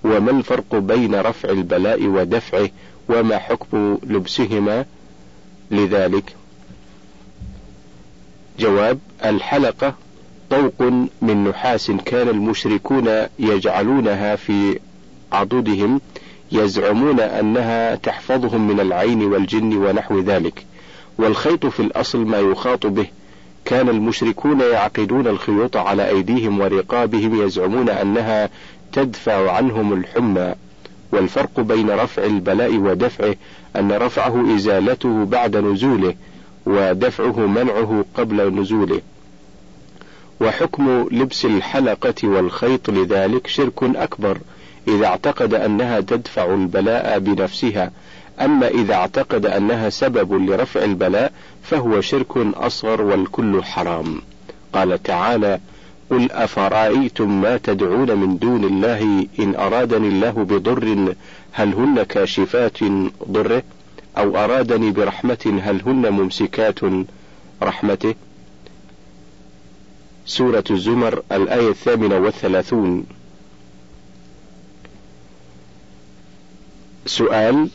وما 0.04 0.30
الفرق 0.30 0.75
بين 0.75 1.14
رفع 1.14 1.50
البلاء 1.50 2.06
ودفعه؟ 2.06 2.70
وما 3.08 3.38
حكم 3.38 3.99
لبسهما؟ 4.02 4.84
لذلك 5.70 6.34
جواب 8.58 8.99
الحلقة 9.25 9.95
طوق 10.50 10.83
من 11.23 11.45
نحاس 11.45 11.90
كان 11.90 12.28
المشركون 12.28 13.26
يجعلونها 13.38 14.37
في 14.37 14.78
عضدهم 15.33 16.00
يزعمون 16.52 17.21
أنها 17.21 17.95
تحفظهم 17.95 18.69
من 18.69 18.81
العين 18.81 19.23
والجن 19.23 19.76
ونحو 19.76 20.21
ذلك. 20.21 20.64
والخيط 21.19 21.66
في 21.66 21.81
الأصل 21.81 22.19
ما 22.19 22.38
يخاط 22.38 22.87
به. 22.87 23.07
كان 23.64 23.88
المشركون 23.88 24.61
يعقدون 24.61 25.26
الخيوط 25.26 25.76
على 25.76 26.09
أيديهم 26.09 26.61
ورقابهم 26.61 27.43
يزعمون 27.43 27.88
أنها 27.88 28.50
تدفع 28.93 29.52
عنهم 29.52 29.93
الحمى. 29.93 30.54
والفرق 31.12 31.61
بين 31.61 31.90
رفع 31.90 32.25
البلاء 32.25 32.76
ودفعه 32.76 33.35
أن 33.76 33.93
رفعه 33.93 34.57
إزالته 34.57 35.25
بعد 35.25 35.57
نزوله 35.57 36.14
ودفعه 36.66 37.47
منعه 37.47 38.04
قبل 38.14 38.61
نزوله. 38.61 39.00
وحكم 40.41 41.09
لبس 41.11 41.45
الحلقة 41.45 42.29
والخيط 42.29 42.91
لذلك 42.91 43.47
شرك 43.47 43.83
أكبر 43.83 44.39
إذا 44.89 45.06
اعتقد 45.06 45.54
أنها 45.54 46.00
تدفع 46.00 46.54
البلاء 46.54 47.19
بنفسها. 47.19 47.91
أما 48.41 48.69
إذا 48.69 48.95
اعتقد 48.95 49.47
أنها 49.47 49.91
سبب 49.91 50.50
لرفع 50.50 50.85
البلاء 50.85 51.32
فهو 51.63 52.00
شرك 52.00 52.37
أصغر 52.37 53.02
والكل 53.02 53.63
حرام. 53.65 54.23
قال 54.73 55.02
تعالى 55.02 55.61
قل 56.11 56.32
أفرأيتم 56.32 57.41
ما 57.41 57.56
تدعون 57.56 58.17
من 58.17 58.39
دون 58.39 58.65
الله 58.65 59.26
إن 59.39 59.54
أرادني 59.54 60.08
الله 60.08 60.30
بضر 60.30 61.15
هل 61.52 61.75
هن 61.75 62.02
كاشفات 62.02 62.78
ضره؟ 63.30 63.63
أو 64.19 64.37
أرادني 64.37 64.91
برحمة 64.91 65.61
هل 65.65 65.82
هن 65.87 66.11
ممسكات 66.11 66.78
رحمته؟ 67.63 68.15
سورة 70.26 70.65
الزمر 70.71 71.23
الآية 71.32 71.69
الثامنة 71.69 72.17
والثلاثون. 72.17 73.06
سؤال 77.06 77.69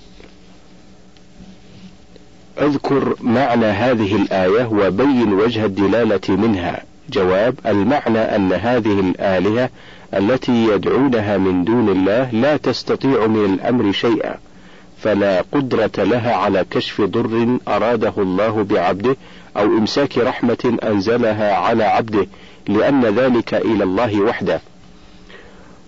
اذكر 2.57 3.15
معنى 3.21 3.65
هذه 3.65 4.15
الآية 4.15 4.65
وبين 4.65 5.33
وجه 5.33 5.65
الدلالة 5.65 6.35
منها. 6.35 6.83
جواب 7.09 7.55
المعنى 7.65 8.19
أن 8.19 8.53
هذه 8.53 8.99
الآلهة 8.99 9.69
التي 10.13 10.65
يدعونها 10.65 11.38
من 11.38 11.63
دون 11.63 11.89
الله 11.89 12.29
لا 12.31 12.57
تستطيع 12.57 13.27
من 13.27 13.45
الأمر 13.45 13.91
شيئا 13.91 14.35
فلا 15.01 15.41
قدرة 15.51 16.03
لها 16.03 16.33
على 16.33 16.65
كشف 16.71 17.01
ضر 17.01 17.57
أراده 17.67 18.13
الله 18.17 18.63
بعبده 18.63 19.15
أو 19.59 19.65
إمساك 19.65 20.17
رحمة 20.17 20.77
أنزلها 20.83 21.53
على 21.55 21.83
عبده 21.83 22.27
لأن 22.67 23.05
ذلك 23.05 23.53
إلى 23.53 23.83
الله 23.83 24.21
وحده 24.21 24.61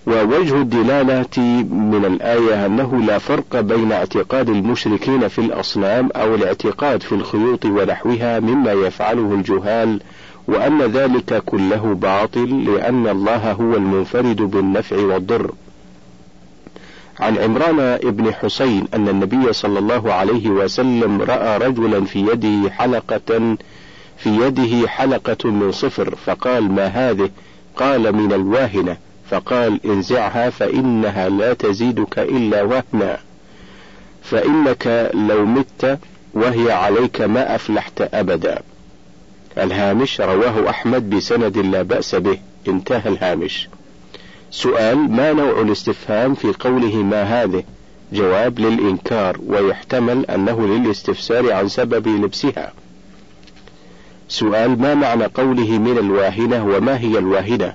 ووجه 0.07 0.61
الدلالة 0.61 1.63
من 1.71 2.05
الآية 2.05 2.65
أنه 2.65 3.01
لا 3.01 3.17
فرق 3.17 3.59
بين 3.59 3.91
اعتقاد 3.91 4.49
المشركين 4.49 5.27
في 5.27 5.39
الأصنام 5.39 6.09
أو 6.15 6.35
الاعتقاد 6.35 7.03
في 7.03 7.11
الخيوط 7.11 7.65
ونحوها 7.65 8.39
مما 8.39 8.71
يفعله 8.71 9.33
الجهال 9.33 10.01
وأن 10.47 10.81
ذلك 10.81 11.43
كله 11.45 11.93
باطل 12.01 12.65
لأن 12.65 13.07
الله 13.07 13.51
هو 13.51 13.75
المنفرد 13.75 14.35
بالنفع 14.35 14.95
والضر. 14.95 15.51
عن 17.19 17.37
عمران 17.37 17.97
بن 18.03 18.33
حسين 18.33 18.87
أن 18.93 19.09
النبي 19.09 19.53
صلى 19.53 19.79
الله 19.79 20.13
عليه 20.13 20.49
وسلم 20.49 21.21
رأى 21.21 21.57
رجلا 21.57 22.05
في 22.05 22.19
يده 22.19 22.69
حلقة 22.69 23.57
في 24.17 24.29
يده 24.29 24.87
حلقة 24.87 25.49
من 25.49 25.71
صفر 25.71 26.15
فقال 26.25 26.71
ما 26.71 26.85
هذه؟ 26.85 27.29
قال 27.75 28.15
من 28.15 28.33
الواهنة. 28.33 28.97
فقال 29.29 29.79
انزعها 29.85 30.49
فإنها 30.49 31.29
لا 31.29 31.53
تزيدك 31.53 32.19
إلا 32.19 32.63
وهنا. 32.63 33.17
فإنك 34.23 35.11
لو 35.13 35.45
مت 35.45 35.99
وهي 36.33 36.71
عليك 36.71 37.21
ما 37.21 37.55
أفلحت 37.55 38.01
أبدا. 38.13 38.61
الهامش 39.57 40.21
رواه 40.21 40.69
أحمد 40.69 41.09
بسند 41.09 41.57
لا 41.57 41.81
بأس 41.81 42.15
به. 42.15 42.39
انتهى 42.67 43.09
الهامش. 43.09 43.69
سؤال 44.51 45.11
ما 45.11 45.33
نوع 45.33 45.61
الاستفهام 45.61 46.33
في 46.33 46.53
قوله 46.59 46.95
ما 46.95 47.23
هذه؟ 47.23 47.63
جواب 48.13 48.59
للإنكار 48.59 49.37
ويحتمل 49.47 50.25
أنه 50.25 50.67
للاستفسار 50.67 51.51
عن 51.51 51.67
سبب 51.67 52.07
لبسها. 52.07 52.73
سؤال 54.29 54.81
ما 54.81 54.95
معنى 54.95 55.25
قوله 55.25 55.77
من 55.79 55.97
الواهنة 55.97 56.65
وما 56.65 56.99
هي 56.99 57.17
الواهنة؟ 57.17 57.73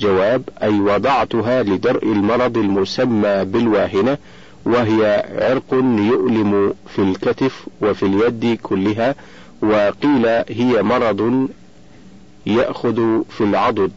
جواب 0.00 0.42
أي 0.62 0.80
وضعتها 0.80 1.62
لدرء 1.62 2.04
المرض 2.04 2.58
المسمى 2.58 3.44
بالواهنة 3.44 4.18
وهي 4.64 5.26
عرق 5.38 5.74
يؤلم 5.98 6.74
في 6.88 6.98
الكتف 6.98 7.66
وفي 7.80 8.02
اليد 8.02 8.58
كلها 8.62 9.14
وقيل 9.62 10.26
هي 10.48 10.82
مرض 10.82 11.48
يأخذ 12.46 13.22
في 13.30 13.40
العضد. 13.40 13.92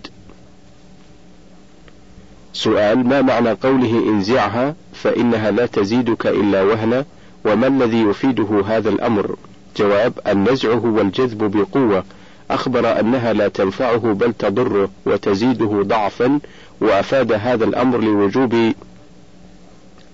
سؤال 2.53 3.07
ما 3.07 3.21
معنى 3.21 3.51
قوله 3.51 4.03
انزعها 4.09 4.75
فإنها 4.93 5.51
لا 5.51 5.65
تزيدك 5.65 6.27
إلا 6.27 6.63
وهنا 6.63 7.05
وما 7.45 7.67
الذي 7.67 8.01
يفيده 8.01 8.63
هذا 8.67 8.89
الأمر 8.89 9.35
جواب 9.77 10.13
النزع 10.27 10.73
هو 10.73 11.01
الجذب 11.01 11.57
بقوة 11.57 12.03
أخبر 12.51 12.99
أنها 12.99 13.33
لا 13.33 13.47
تنفعه 13.47 13.97
بل 14.13 14.33
تضره 14.33 14.89
وتزيده 15.05 15.81
ضعفا 15.83 16.39
وأفاد 16.81 17.31
هذا 17.31 17.65
الأمر 17.65 18.01
لوجوب 18.01 18.73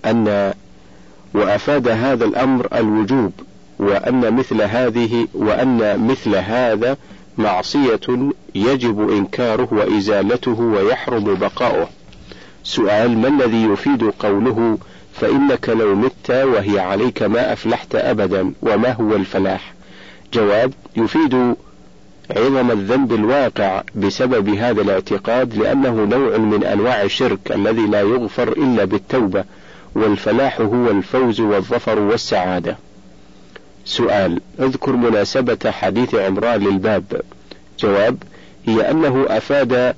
أن 0.04 0.52
وأفاد 1.34 1.88
هذا 1.88 2.24
الأمر 2.24 2.68
الوجوب 2.74 3.32
وأن 3.78 4.34
مثل 4.34 4.62
هذه 4.62 5.28
وأن 5.34 6.06
مثل 6.08 6.36
هذا 6.36 6.96
معصية 7.38 8.30
يجب 8.54 9.10
إنكاره 9.10 9.68
وإزالته 9.72 10.60
ويحرم 10.60 11.34
بقاؤه. 11.34 11.88
سؤال 12.68 13.18
ما 13.18 13.28
الذي 13.28 13.62
يفيد 13.62 14.04
قوله 14.04 14.78
فإنك 15.14 15.68
لو 15.68 15.94
مت 15.94 16.30
وهي 16.30 16.78
عليك 16.78 17.22
ما 17.22 17.52
أفلحت 17.52 17.94
أبدا 17.94 18.52
وما 18.62 18.92
هو 18.92 19.14
الفلاح؟ 19.16 19.74
جواب 20.34 20.72
يفيد 20.96 21.54
عظم 22.36 22.70
الذنب 22.70 23.12
الواقع 23.12 23.82
بسبب 23.94 24.48
هذا 24.48 24.82
الاعتقاد 24.82 25.54
لأنه 25.58 26.04
نوع 26.04 26.36
من 26.36 26.64
أنواع 26.64 27.02
الشرك 27.02 27.52
الذي 27.52 27.86
لا 27.86 28.00
يغفر 28.00 28.48
إلا 28.48 28.84
بالتوبة 28.84 29.44
والفلاح 29.94 30.60
هو 30.60 30.90
الفوز 30.90 31.40
والظفر 31.40 31.98
والسعادة. 31.98 32.76
سؤال 33.84 34.40
اذكر 34.60 34.96
مناسبة 34.96 35.70
حديث 35.70 36.14
عمران 36.14 36.60
للباب. 36.60 37.22
جواب 37.78 38.22
هي 38.66 38.90
أنه 38.90 39.26
أفاد 39.28 39.94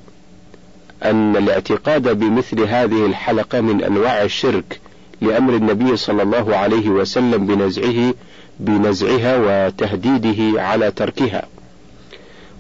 أن 1.05 1.37
الاعتقاد 1.37 2.19
بمثل 2.19 2.61
هذه 2.61 3.07
الحلقة 3.07 3.61
من 3.61 3.85
أنواع 3.85 4.23
الشرك 4.23 4.81
لأمر 5.21 5.55
النبي 5.55 5.97
صلى 5.97 6.23
الله 6.23 6.57
عليه 6.57 6.89
وسلم 6.89 7.47
بنزعه 7.47 8.15
بنزعها 8.61 9.37
وتهديده 9.37 10.63
على 10.63 10.91
تركها. 10.91 11.43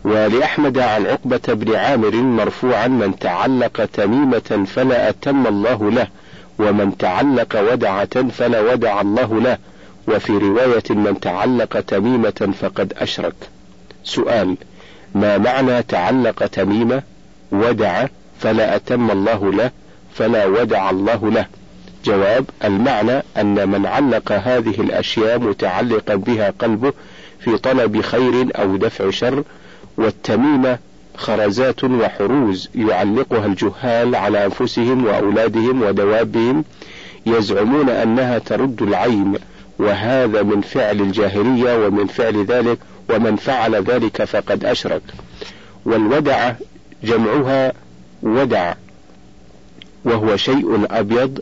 ولأحمد 0.04 0.78
عن 0.78 1.06
عقبة 1.06 1.40
بن 1.48 1.74
عامر 1.74 2.14
مرفوعا 2.16 2.88
من 2.88 3.18
تعلق 3.18 3.84
تميمة 3.84 4.64
فلا 4.66 5.08
أتم 5.08 5.46
الله 5.46 5.90
له 5.90 6.08
ومن 6.58 6.96
تعلق 6.98 7.72
ودعة 7.72 8.28
فلا 8.28 8.60
ودع 8.60 9.00
الله 9.00 9.40
له 9.40 9.58
وفي 10.08 10.32
رواية 10.32 10.82
من 10.90 11.20
تعلق 11.20 11.80
تميمة 11.80 12.52
فقد 12.60 12.92
أشرك 12.96 13.34
سؤال 14.04 14.56
ما 15.14 15.38
معنى 15.38 15.82
تعلق 15.82 16.46
تميمة 16.46 17.02
ودع 17.52 18.06
فلا 18.40 18.76
أتم 18.76 19.10
الله 19.10 19.52
له 19.52 19.70
فلا 20.14 20.46
ودع 20.46 20.90
الله 20.90 21.30
له. 21.30 21.46
جواب 22.04 22.44
المعنى 22.64 23.22
أن 23.36 23.68
من 23.68 23.86
علق 23.86 24.32
هذه 24.32 24.80
الأشياء 24.80 25.38
متعلقا 25.38 26.14
بها 26.14 26.52
قلبه 26.58 26.92
في 27.40 27.58
طلب 27.58 28.00
خير 28.00 28.48
أو 28.54 28.76
دفع 28.76 29.10
شر 29.10 29.42
والتميمة 29.96 30.78
خرزات 31.16 31.84
وحروز 31.84 32.68
يعلقها 32.74 33.46
الجهال 33.46 34.14
على 34.14 34.44
أنفسهم 34.44 35.04
وأولادهم 35.04 35.82
ودوابهم 35.82 36.64
يزعمون 37.26 37.88
أنها 37.88 38.38
ترد 38.38 38.82
العين 38.82 39.34
وهذا 39.78 40.42
من 40.42 40.60
فعل 40.60 41.00
الجاهلية 41.00 41.86
ومن 41.86 42.06
فعل 42.06 42.44
ذلك 42.44 42.78
ومن 43.10 43.36
فعل 43.36 43.74
ذلك 43.74 44.24
فقد 44.24 44.64
أشرك. 44.64 45.02
والودع 45.84 46.52
جمعها 47.04 47.72
ودع 48.22 48.74
وهو 50.04 50.36
شيء 50.36 50.86
أبيض 50.90 51.40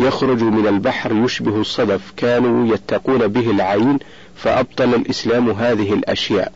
يخرج 0.00 0.42
من 0.42 0.66
البحر 0.66 1.12
يشبه 1.24 1.60
الصدف 1.60 2.12
كانوا 2.16 2.74
يتقون 2.74 3.26
به 3.26 3.50
العين 3.50 3.98
فأبطل 4.36 4.94
الإسلام 4.94 5.50
هذه 5.50 5.92
الأشياء. 5.92 6.52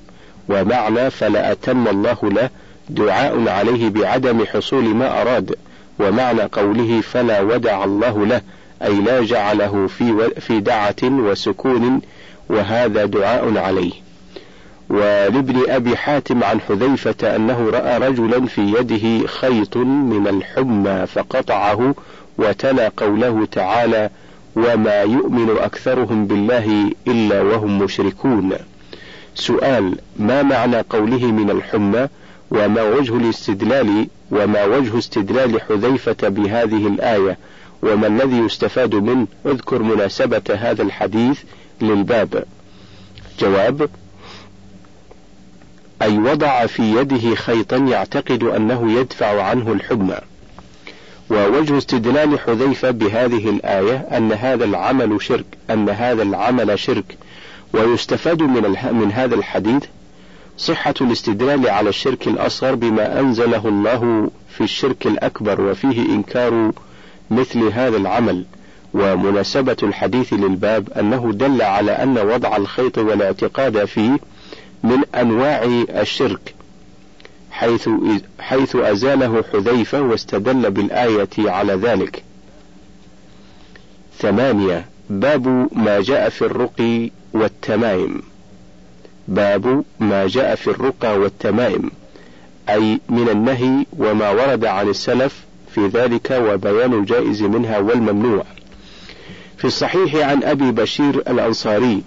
ومعنى 0.48 1.10
فلا 1.10 1.52
أتم 1.52 1.88
الله 1.88 2.16
له 2.22 2.50
دعاء 2.88 3.48
عليه 3.48 3.88
بعدم 3.88 4.44
حصول 4.44 4.84
ما 4.84 5.20
أراد. 5.22 5.56
ومعنى 6.00 6.42
قوله 6.42 7.00
فلا 7.00 7.40
ودع 7.40 7.84
الله 7.84 8.26
له 8.26 8.42
أي 8.82 8.94
لا 9.00 9.24
جعله 9.24 9.86
في 9.86 10.30
في 10.40 10.60
دعة 10.60 11.02
وسكون 11.02 12.00
وهذا 12.48 13.04
دعاء 13.04 13.58
عليه. 13.58 13.92
ولابن 14.90 15.70
أبي 15.70 15.96
حاتم 15.96 16.44
عن 16.44 16.60
حذيفة 16.60 17.36
أنه 17.36 17.70
رأى 17.70 17.98
رجلا 17.98 18.46
في 18.46 18.60
يده 18.60 19.26
خيط 19.26 19.76
من 19.76 20.28
الحمى 20.28 21.06
فقطعه 21.06 21.94
وتلا 22.38 22.92
قوله 22.96 23.46
تعالى 23.52 24.10
وما 24.56 25.02
يؤمن 25.02 25.56
أكثرهم 25.58 26.26
بالله 26.26 26.92
إلا 27.06 27.42
وهم 27.42 27.78
مشركون. 27.78 28.52
سؤال 29.34 29.98
ما 30.16 30.42
معنى 30.42 30.80
قوله 30.80 31.26
من 31.26 31.50
الحمى؟ 31.50 32.08
وما 32.50 32.82
وجه 32.82 33.16
الاستدلال؟ 33.16 34.06
وما 34.30 34.64
وجه 34.64 34.98
استدلال 34.98 35.60
حذيفة 35.60 36.28
بهذه 36.28 36.86
الآية؟ 36.86 37.38
وما 37.82 38.06
الذي 38.06 38.36
يستفاد 38.36 38.94
منه؟ 38.94 39.26
اذكر 39.46 39.82
مناسبة 39.82 40.42
هذا 40.50 40.82
الحديث 40.82 41.40
للباب. 41.80 42.44
جواب 43.40 43.88
أي 46.02 46.18
وضع 46.18 46.66
في 46.66 46.82
يده 46.96 47.34
خيطا 47.34 47.76
يعتقد 47.76 48.42
أنه 48.42 48.92
يدفع 48.92 49.42
عنه 49.42 49.72
الحمى 49.72 50.18
ووجه 51.30 51.78
استدلال 51.78 52.40
حذيفة 52.40 52.90
بهذه 52.90 53.48
الآية 53.50 53.96
أن 53.96 54.32
هذا 54.32 54.64
العمل 54.64 55.22
شرك 55.22 55.46
أن 55.70 55.88
هذا 55.88 56.22
العمل 56.22 56.78
شرك 56.78 57.18
ويستفاد 57.72 58.42
من 58.42 58.76
من 58.92 59.12
هذا 59.12 59.34
الحديث 59.34 59.82
صحة 60.58 60.94
الاستدلال 61.00 61.68
على 61.68 61.88
الشرك 61.88 62.28
الأصغر 62.28 62.74
بما 62.74 63.20
أنزله 63.20 63.68
الله 63.68 64.30
في 64.48 64.60
الشرك 64.60 65.06
الأكبر 65.06 65.60
وفيه 65.60 66.00
إنكار 66.02 66.72
مثل 67.30 67.62
هذا 67.62 67.96
العمل. 67.96 68.44
ومناسبة 68.94 69.76
الحديث 69.82 70.32
للباب 70.32 70.88
أنه 70.98 71.30
دل 71.32 71.62
على 71.62 71.92
أن 71.92 72.18
وضع 72.18 72.56
الخيط 72.56 72.98
والاعتقاد 72.98 73.84
فيه 73.84 74.18
من 74.82 75.04
أنواع 75.14 75.62
الشرك 76.00 76.54
حيث 77.50 77.88
حيث 78.40 78.76
أزاله 78.76 79.44
حذيفة 79.52 80.00
واستدل 80.00 80.70
بالآية 80.70 81.28
على 81.38 81.72
ذلك. 81.72 82.22
ثمانية 84.18 84.86
باب 85.10 85.68
ما 85.72 86.00
جاء 86.00 86.28
في 86.28 86.42
الرقي 86.42 87.10
والتمائم. 87.32 88.22
باب 89.28 89.84
ما 90.00 90.26
جاء 90.26 90.54
في 90.54 90.70
الرقى 90.70 91.18
والتمائم 91.18 91.90
أي 92.68 93.00
من 93.08 93.28
النهي 93.28 93.86
وما 93.98 94.30
ورد 94.30 94.64
عن 94.64 94.88
السلف 94.88 95.44
في 95.74 95.86
ذلك 95.86 96.30
وبيان 96.30 96.92
الجائز 96.92 97.42
منها 97.42 97.78
والممنوع. 97.78 98.44
في 99.58 99.64
الصحيح 99.64 100.14
عن 100.14 100.44
أبي 100.44 100.70
بشير 100.70 101.14
الأنصاري 101.14 102.02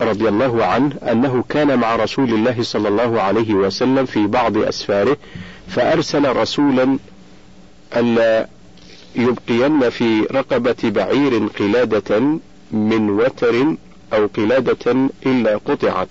رضي 0.00 0.28
الله 0.28 0.64
عنه 0.64 0.96
أنه 1.12 1.44
كان 1.48 1.78
مع 1.78 1.96
رسول 1.96 2.34
الله 2.34 2.62
صلى 2.62 2.88
الله 2.88 3.20
عليه 3.20 3.54
وسلم 3.54 4.06
في 4.06 4.26
بعض 4.26 4.56
أسفاره 4.56 5.16
فأرسل 5.68 6.36
رسولا 6.36 6.98
ألا 7.96 8.48
يبقين 9.16 9.90
في 9.90 10.20
رقبة 10.20 10.76
بعير 10.84 11.46
قلادة 11.58 12.20
من 12.72 13.10
وتر 13.10 13.76
أو 14.12 14.26
قلادة 14.26 15.08
إلا 15.26 15.56
قطعت. 15.56 16.08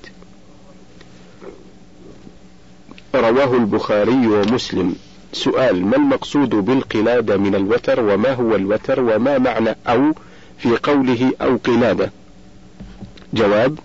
رواه 3.15 3.54
البخاري 3.58 4.28
ومسلم. 4.28 4.95
سؤال 5.34 5.86
ما 5.86 5.95
المقصود 5.95 6.50
بالقلادة 6.50 7.38
من 7.38 7.56
الوتر؟ 7.56 8.00
وما 8.00 8.34
هو 8.34 8.56
الوتر؟ 8.56 9.00
وما 9.00 9.38
معنى 9.38 9.76
أو 9.88 10.13
في 10.58 10.78
قوله 10.78 11.32
أو 11.41 11.58
قلادة؟ 11.58 12.12
جواب 13.33 13.79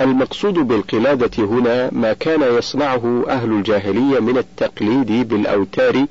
المقصود 0.00 0.54
بالقلادة 0.54 1.44
هنا 1.44 1.90
ما 1.92 2.12
كان 2.12 2.42
يصنعه 2.58 3.24
أهل 3.28 3.52
الجاهلية 3.52 4.20
من 4.20 4.38
التقليد 4.38 5.28
بالأوتار 5.28 6.06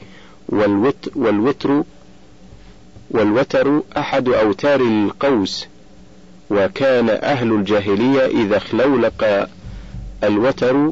والوت 0.50 1.10
والوتر 1.16 1.84
والوتر 3.12 3.82
أحد 3.98 4.30
أوتار 4.30 4.82
القوس 4.82 5.68
وكان 6.50 7.10
أهل 7.10 7.52
الجاهلية 7.54 8.26
إذا 8.26 8.58
اخلولق 8.58 9.48
الوتر 10.24 10.92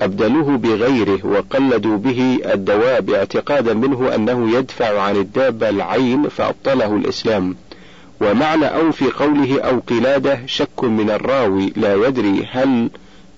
أبدلوه 0.00 0.56
بغيره 0.56 1.26
وقلدوا 1.26 1.96
به 1.96 2.38
الدواب 2.44 3.10
اعتقادا 3.10 3.74
منه 3.74 4.14
أنه 4.14 4.58
يدفع 4.58 5.00
عن 5.00 5.16
الدابة 5.16 5.68
العين 5.68 6.28
فأبطله 6.28 6.96
الإسلام. 6.96 7.56
ومعنى 8.20 8.66
أو 8.66 8.92
في 8.92 9.10
قوله 9.10 9.60
أو 9.60 9.78
قلادة 9.78 10.40
شك 10.46 10.84
من 10.84 11.10
الراوي 11.10 11.72
لا 11.76 11.94
يدري 11.94 12.48
هل 12.50 12.90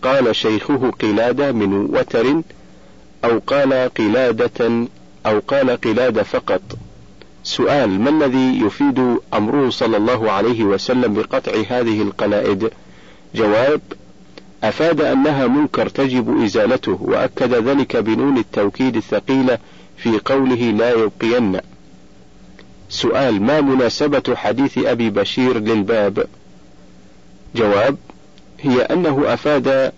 قال 0.03 0.37
شيخه 0.37 0.91
قلادة 0.91 1.53
من 1.53 1.75
وتر 1.75 2.43
أو 3.25 3.39
قال 3.47 3.91
قلادة 3.99 4.87
أو 5.27 5.39
قال 5.49 5.71
قلادة 5.71 6.23
فقط. 6.23 6.63
سؤال 7.43 8.01
ما 8.01 8.11
الذي 8.11 8.61
يفيد 8.61 9.17
أمره 9.35 9.71
صلى 9.71 9.97
الله 9.97 10.31
عليه 10.31 10.65
وسلم 10.65 11.15
بقطع 11.15 11.53
هذه 11.69 12.03
القلائد؟ 12.03 12.71
جواب 13.35 13.81
أفاد 14.65 15.01
أنها 15.01 15.47
منكر 15.47 15.89
تجب 15.89 16.43
إزالته 16.43 16.99
وأكد 17.01 17.55
ذلك 17.55 17.97
بنون 17.97 18.39
التوكيد 18.39 18.97
الثقيلة 18.97 19.59
في 19.97 20.19
قوله 20.19 20.71
لا 20.71 20.91
يبقين. 20.91 21.61
سؤال 22.89 23.43
ما 23.43 23.61
مناسبة 23.61 24.35
حديث 24.35 24.79
أبي 24.79 25.11
بشير 25.11 25.59
للباب؟ 25.59 26.27
جواب: 27.55 27.97
هي 28.61 28.83
أنه 28.83 29.35
أفاد 29.35 29.93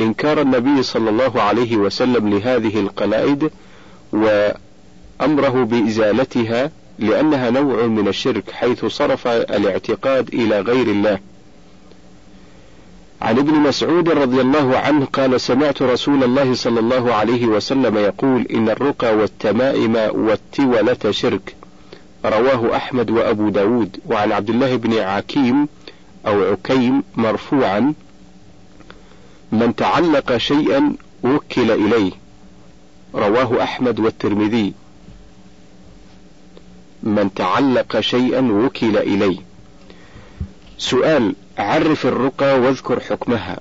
إنكار 0.00 0.40
النبي 0.40 0.82
صلى 0.82 1.10
الله 1.10 1.42
عليه 1.42 1.76
وسلم 1.76 2.28
لهذه 2.28 2.80
القلائد 2.80 3.50
أمره 5.20 5.64
بإزالتها 5.64 6.70
لأنها 6.98 7.50
نوع 7.50 7.86
من 7.86 8.08
الشرك 8.08 8.50
حيث 8.50 8.84
صرف 8.84 9.26
الاعتقاد 9.28 10.28
إلى 10.34 10.60
غير 10.60 10.86
الله. 10.86 11.18
عن 13.22 13.38
ابن 13.38 13.52
مسعود 13.54 14.08
رضي 14.08 14.40
الله 14.40 14.78
عنه 14.78 15.04
قال 15.04 15.40
سمعت 15.40 15.82
رسول 15.82 16.24
الله 16.24 16.54
صلى 16.54 16.80
الله 16.80 17.14
عليه 17.14 17.46
وسلم 17.46 17.96
يقول 17.96 18.46
إن 18.54 18.68
الرقى 18.68 19.16
والتمائم 19.16 19.96
والتولة 19.96 21.10
شرك 21.10 21.56
رواه 22.26 22.76
أحمد 22.76 23.10
وأبو 23.10 23.48
داود 23.48 24.00
وعن 24.06 24.32
عبد 24.32 24.50
الله 24.50 24.76
بن 24.76 24.98
عكيم 24.98 25.68
أو 26.26 26.44
عكيم 26.52 27.02
مرفوعا 27.16 27.94
من 29.52 29.76
تعلق 29.76 30.36
شيئا 30.36 30.92
وكل 31.24 31.70
إليه. 31.70 32.12
رواه 33.14 33.62
أحمد 33.62 34.00
والترمذي. 34.00 34.72
من 37.02 37.34
تعلق 37.34 38.00
شيئا 38.00 38.40
وكل 38.40 38.96
إليه. 38.96 39.38
سؤال 40.78 41.34
عرف 41.58 42.06
الرقى 42.06 42.60
واذكر 42.60 43.00
حكمها. 43.00 43.58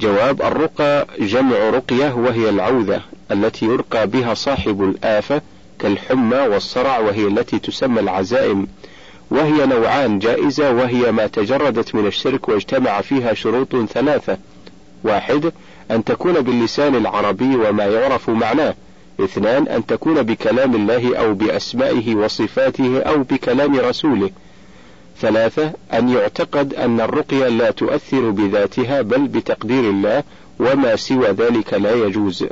جواب 0.00 0.42
الرقى 0.42 1.06
جمع 1.20 1.70
رقية 1.70 2.14
وهي 2.14 2.48
العوذة 2.48 3.02
التي 3.30 3.66
يرقى 3.66 4.06
بها 4.06 4.34
صاحب 4.34 4.82
الآفة 4.82 5.42
كالحمى 5.78 6.36
والصرع 6.36 6.98
وهي 6.98 7.26
التي 7.26 7.58
تسمى 7.58 8.00
العزائم. 8.00 8.66
وهي 9.30 9.66
نوعان 9.66 10.18
جائزة 10.18 10.72
وهي 10.72 11.12
ما 11.12 11.26
تجردت 11.26 11.94
من 11.94 12.06
الشرك 12.06 12.48
واجتمع 12.48 13.00
فيها 13.00 13.34
شروط 13.34 13.76
ثلاثة. 13.76 14.38
واحد 15.04 15.52
أن 15.90 16.04
تكون 16.04 16.32
باللسان 16.32 16.94
العربي 16.94 17.56
وما 17.56 17.86
يعرف 17.86 18.30
معناه. 18.30 18.74
اثنان 19.20 19.68
أن 19.68 19.86
تكون 19.86 20.22
بكلام 20.22 20.74
الله 20.74 21.16
أو 21.16 21.34
بأسمائه 21.34 22.14
وصفاته 22.14 23.00
أو 23.00 23.18
بكلام 23.22 23.76
رسوله. 23.80 24.30
ثلاثة 25.20 25.72
أن 25.92 26.08
يعتقد 26.08 26.74
أن 26.74 27.00
الرقية 27.00 27.48
لا 27.48 27.70
تؤثر 27.70 28.30
بذاتها 28.30 29.02
بل 29.02 29.28
بتقدير 29.28 29.90
الله 29.90 30.22
وما 30.60 30.96
سوى 30.96 31.28
ذلك 31.28 31.74
لا 31.74 31.94
يجوز. 31.94 32.46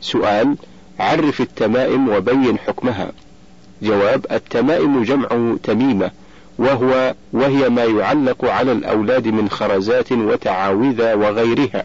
سؤال 0.00 0.56
عرف 1.00 1.40
التمائم 1.40 2.08
وبين 2.08 2.58
حكمها. 2.58 3.12
جواب 3.82 4.26
التمائم 4.32 5.02
جمع 5.02 5.56
تميمة 5.62 6.10
وهو 6.58 7.14
وهي 7.32 7.68
ما 7.68 7.84
يعلق 7.84 8.44
على 8.44 8.72
الأولاد 8.72 9.28
من 9.28 9.48
خرزات 9.48 10.12
وتعاوذ 10.12 11.12
وغيرها 11.14 11.84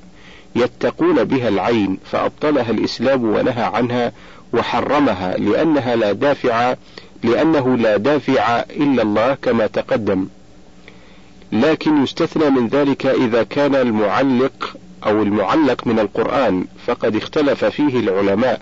يتقون 0.55 1.23
بها 1.23 1.47
العين 1.47 1.97
فأبطلها 2.11 2.71
الإسلام 2.71 3.23
ونهى 3.23 3.63
عنها 3.63 4.11
وحرمها 4.53 5.37
لأنها 5.37 5.95
لا 5.95 6.11
دافع 6.11 6.75
لأنه 7.23 7.77
لا 7.77 7.97
دافع 7.97 8.59
إلا 8.59 9.01
الله 9.01 9.37
كما 9.41 9.67
تقدم. 9.67 10.27
لكن 11.51 12.03
يستثنى 12.03 12.49
من 12.49 12.67
ذلك 12.67 13.05
إذا 13.05 13.43
كان 13.43 13.75
المعلق 13.75 14.77
أو 15.05 15.21
المعلق 15.21 15.87
من 15.87 15.99
القرآن 15.99 16.65
فقد 16.87 17.15
اختلف 17.15 17.65
فيه 17.65 17.99
العلماء 17.99 18.61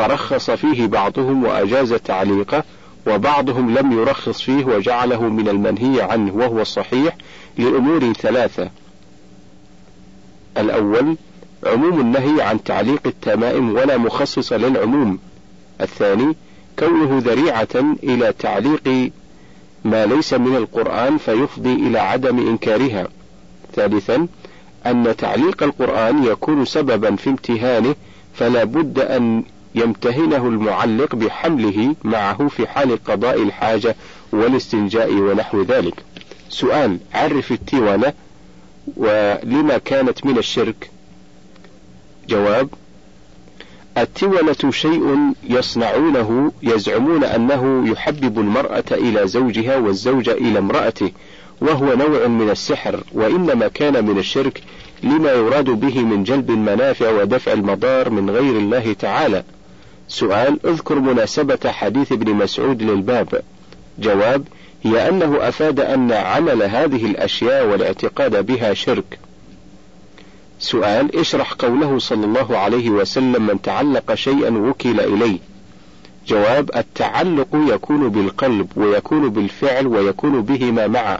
فرخص 0.00 0.50
فيه 0.50 0.86
بعضهم 0.86 1.44
وأجاز 1.44 1.92
تعليقه 1.92 2.64
وبعضهم 3.06 3.78
لم 3.78 3.92
يرخص 3.92 4.42
فيه 4.42 4.64
وجعله 4.64 5.22
من 5.22 5.48
المنهي 5.48 6.02
عنه 6.02 6.34
وهو 6.34 6.60
الصحيح 6.60 7.16
لأمور 7.58 8.12
ثلاثة. 8.12 8.70
الأول 10.56 11.16
عموم 11.66 12.00
النهي 12.00 12.42
عن 12.42 12.64
تعليق 12.64 13.00
التمائم 13.06 13.74
ولا 13.74 13.96
مخصص 13.96 14.52
للعموم. 14.52 15.18
الثاني 15.80 16.36
كونه 16.78 17.18
ذريعة 17.18 17.96
إلى 18.02 18.32
تعليق 18.38 19.12
ما 19.84 20.06
ليس 20.06 20.34
من 20.34 20.56
القرآن 20.56 21.18
فيفضي 21.18 21.74
إلى 21.74 21.98
عدم 21.98 22.38
إنكارها. 22.48 23.08
ثالثا 23.74 24.26
أن 24.86 25.16
تعليق 25.18 25.62
القرآن 25.62 26.24
يكون 26.24 26.64
سببا 26.64 27.16
في 27.16 27.30
امتهانه 27.30 27.94
فلا 28.34 28.64
بد 28.64 28.98
أن 28.98 29.44
يمتهنه 29.74 30.48
المعلق 30.48 31.14
بحمله 31.14 31.94
معه 32.04 32.48
في 32.48 32.66
حال 32.66 33.04
قضاء 33.04 33.42
الحاجة 33.42 33.96
والاستنجاء 34.32 35.12
ونحو 35.12 35.62
ذلك. 35.62 35.94
سؤال 36.48 36.98
عرف 37.14 37.52
التيوانة 37.52 38.12
ولما 38.96 39.78
كانت 39.78 40.26
من 40.26 40.38
الشرك؟ 40.38 40.90
جواب 42.28 42.68
التولة 43.98 44.70
شيء 44.70 45.32
يصنعونه 45.48 46.52
يزعمون 46.62 47.24
أنه 47.24 47.88
يحبب 47.88 48.38
المرأة 48.38 48.84
إلى 48.90 49.26
زوجها 49.28 49.76
والزوج 49.76 50.28
إلى 50.28 50.58
امرأته 50.58 51.12
وهو 51.60 51.94
نوع 51.94 52.26
من 52.26 52.50
السحر 52.50 53.04
وإنما 53.12 53.68
كان 53.68 54.04
من 54.04 54.18
الشرك 54.18 54.62
لما 55.02 55.32
يراد 55.32 55.64
به 55.64 56.02
من 56.02 56.24
جلب 56.24 56.50
المنافع 56.50 57.10
ودفع 57.10 57.52
المضار 57.52 58.10
من 58.10 58.30
غير 58.30 58.58
الله 58.58 58.92
تعالى 58.92 59.44
سؤال 60.10 60.58
اذكر 60.66 60.94
مناسبة 60.94 61.58
حديث 61.66 62.12
ابن 62.12 62.34
مسعود 62.34 62.82
للباب. 62.82 63.42
جواب 63.98 64.44
هي 64.82 65.08
أنه 65.08 65.48
أفاد 65.48 65.80
أن 65.80 66.12
عمل 66.12 66.62
هذه 66.62 67.06
الأشياء 67.06 67.66
والاعتقاد 67.66 68.46
بها 68.46 68.74
شرك. 68.74 69.18
سؤال 70.58 71.18
اشرح 71.18 71.52
قوله 71.52 71.98
صلى 71.98 72.24
الله 72.26 72.58
عليه 72.58 72.90
وسلم 72.90 73.46
من 73.46 73.62
تعلق 73.62 74.14
شيئا 74.14 74.50
وكل 74.50 75.00
إليه. 75.00 75.38
جواب 76.26 76.70
التعلق 76.76 77.48
يكون 77.54 78.08
بالقلب 78.08 78.68
ويكون 78.76 79.28
بالفعل 79.28 79.86
ويكون 79.86 80.42
بهما 80.42 80.86
معا. 80.86 81.18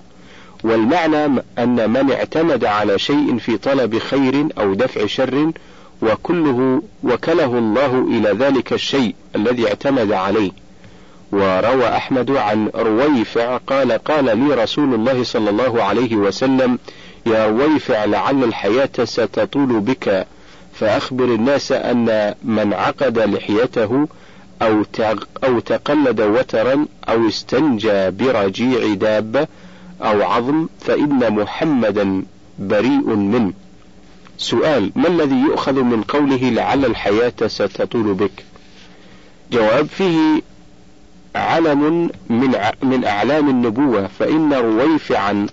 والمعنى 0.64 1.42
أن 1.59 1.90
من 1.90 2.12
اعتمد 2.12 2.64
على 2.64 2.98
شيء 2.98 3.38
في 3.38 3.57
طلب 3.57 3.98
خير 3.98 4.46
أو 4.59 4.74
دفع 4.74 5.07
شر 5.07 5.53
وكله 6.03 6.83
وكله 7.05 7.59
الله 7.59 7.99
إلى 8.09 8.31
ذلك 8.45 8.73
الشيء 8.73 9.15
الذي 9.37 9.69
اعتمد 9.69 10.13
عليه 10.13 10.51
وروى 11.33 11.89
أحمد 11.89 12.31
عن 12.31 12.69
رويفع 12.75 13.57
قال 13.57 13.93
قال 13.93 14.39
لي 14.39 14.55
رسول 14.55 14.95
الله 14.95 15.25
صلى 15.25 15.51
الله 15.51 15.83
عليه 15.83 16.17
وسلم 16.17 16.79
يا 17.27 17.47
رويفع 17.47 18.05
لعل 18.05 18.45
الحياة 18.45 19.05
ستطول 19.05 19.81
بك 19.81 20.27
فأخبر 20.75 21.25
الناس 21.25 21.73
أن 21.73 22.35
من 22.45 22.73
عقد 22.73 23.19
لحيته 23.19 24.09
أو 24.63 24.83
أو 25.45 25.59
تقلد 25.59 26.21
وترا 26.21 26.87
أو 27.09 27.29
استنجى 27.29 28.11
برجيع 28.11 28.95
دابة 28.95 29.47
أو 30.03 30.23
عظم 30.23 30.69
فإن 30.81 31.33
محمدا 31.33 32.25
بريء 32.59 33.17
منه. 33.17 33.53
سؤال: 34.40 34.92
ما 34.96 35.09
الذي 35.09 35.37
يؤخذ 35.37 35.72
من 35.72 36.03
قوله 36.03 36.50
لعل 36.50 36.85
الحياة 36.85 37.33
ستطول 37.46 38.14
بك؟ 38.14 38.44
جواب 39.53 39.87
فيه 39.87 40.42
علم 41.35 42.11
من 42.31 42.55
من 42.83 43.05
أعلام 43.05 43.48
النبوة 43.48 44.07
فإن 44.07 44.53
رويفعا 44.53 45.46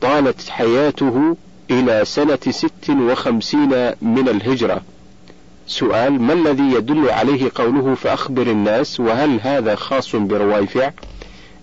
طالت 0.00 0.48
حياته 0.48 1.36
إلى 1.70 2.04
سنة 2.04 2.38
ست 2.50 2.90
وخمسين 2.90 3.90
من 4.02 4.28
الهجرة 4.28 4.82
سؤال 5.66 6.22
ما 6.22 6.32
الذي 6.32 6.72
يدل 6.72 7.10
عليه 7.10 7.50
قوله 7.54 7.94
فأخبر 7.94 8.42
الناس 8.42 9.00
وهل 9.00 9.40
هذا 9.42 9.74
خاص 9.74 10.16
برويفع 10.16 10.90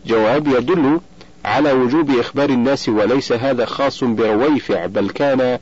جواب 0.05 0.47
يدل 0.47 0.99
على 1.45 1.71
وجوب 1.71 2.19
إخبار 2.19 2.49
الناس 2.49 2.89
وليس 2.89 3.31
هذا 3.31 3.65
خاص 3.65 4.03
برويفع 4.03 4.85
بل 4.85 5.09
كان 5.09 5.59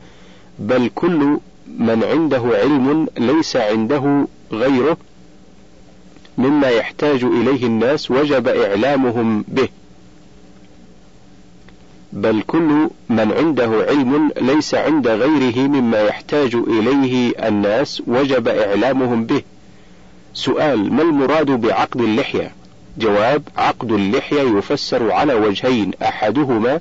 بل 0.60 0.90
كل 0.96 1.40
من 1.80 2.04
عنده 2.04 2.44
علم 2.54 3.08
ليس 3.18 3.56
عنده 3.56 4.28
غيره 4.52 4.98
مما 6.38 6.70
يحتاج 6.70 7.24
إليه 7.24 7.66
الناس 7.66 8.12
وجب 8.12 8.48
إعلامهم 8.48 9.46
به 9.48 9.70
بل 12.16 12.42
كل 12.48 12.90
من 13.10 13.32
عنده 13.32 13.86
علم 13.90 14.32
ليس 14.42 14.76
عند 14.76 15.08
غيره 15.08 15.68
مما 15.68 16.02
يحتاج 16.02 16.56
إليه 16.56 17.34
الناس 17.48 18.04
وجب 18.08 18.48
إعلامهم 18.48 19.26
به. 19.26 19.42
سؤال: 20.34 20.94
ما 20.94 21.02
المراد 21.02 21.52
بعقد 21.52 22.02
اللحية؟ 22.02 22.52
جواب: 22.98 23.44
عقد 23.58 23.92
اللحية 23.92 24.42
يفسر 24.42 25.12
على 25.12 25.34
وجهين، 25.34 25.92
أحدهما 26.04 26.80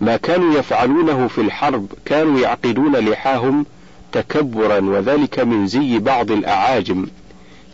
ما 0.00 0.16
كانوا 0.16 0.58
يفعلونه 0.58 1.28
في 1.28 1.40
الحرب 1.40 1.86
كانوا 2.04 2.40
يعقدون 2.40 2.96
لحاهم 2.96 3.66
تكبرا 4.12 4.80
وذلك 4.80 5.40
من 5.40 5.66
زي 5.66 5.98
بعض 5.98 6.30
الأعاجم. 6.30 7.06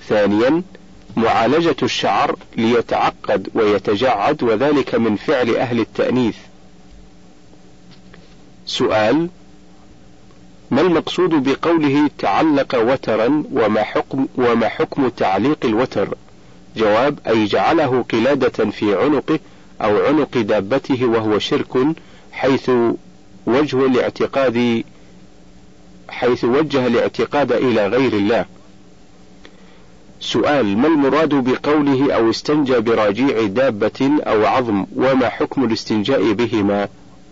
ثانيا 0.09 0.63
معالجة 1.17 1.77
الشعر 1.83 2.37
ليتعقد 2.57 3.49
ويتجعد 3.55 4.43
وذلك 4.43 4.95
من 4.95 5.17
فعل 5.17 5.57
أهل 5.57 5.81
التأنيث. 5.81 6.37
سؤال 8.67 9.29
ما 10.71 10.81
المقصود 10.81 11.31
بقوله 11.49 12.11
تعلق 12.19 12.75
وترا 12.93 13.45
وما 13.53 13.83
حكم 13.83 14.27
وما 14.37 14.69
حكم 14.69 15.09
تعليق 15.09 15.59
الوتر؟ 15.65 16.15
جواب 16.77 17.19
أي 17.29 17.47
جعله 17.47 18.05
قلادة 18.13 18.71
في 18.71 18.95
عنقه 18.95 19.39
أو 19.83 20.07
عنق 20.07 20.39
دابته 20.39 21.05
وهو 21.05 21.39
شرك 21.39 21.77
حيث 22.33 22.71
وجه 23.47 23.87
الاعتقاد 23.87 24.85
حيث 26.09 26.45
وجه 26.45 26.87
الاعتقاد 26.87 27.53
إلى 27.53 27.87
غير 27.87 28.13
الله. 28.13 28.45
سؤال 30.21 30.79
ما 30.79 30.89
المراد 30.89 31.35
بقوله 31.35 32.15
أو 32.15 32.31
استنجى 32.31 32.81
براجيع 32.81 33.47
دابة 33.47 34.11
أو 34.27 34.47
عظم 34.47 34.87
وما 34.97 35.29
حكم 35.29 35.65
الاستنجاء 35.65 36.33
بهما؟ 36.33 36.89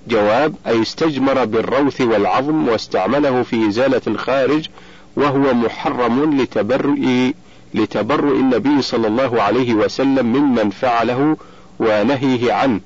جواب 0.09 0.55
أي 0.67 0.83
استجمر 0.83 1.45
بالروث 1.45 2.01
والعظم 2.01 2.69
واستعمله 2.69 3.43
في 3.43 3.69
إزالة 3.69 4.01
الخارج 4.07 4.69
وهو 5.17 5.55
محرم 5.55 6.41
لتبرئ 6.41 7.33
لتبرؤ 7.75 8.37
النبي 8.37 8.83
صلى 8.83 9.07
الله 9.07 9.43
عليه 9.43 9.75
وسلم 9.75 10.27
ممن 10.27 10.71
فعله 10.71 11.37
ونهيه 11.81 12.53
عنه. 12.53 12.81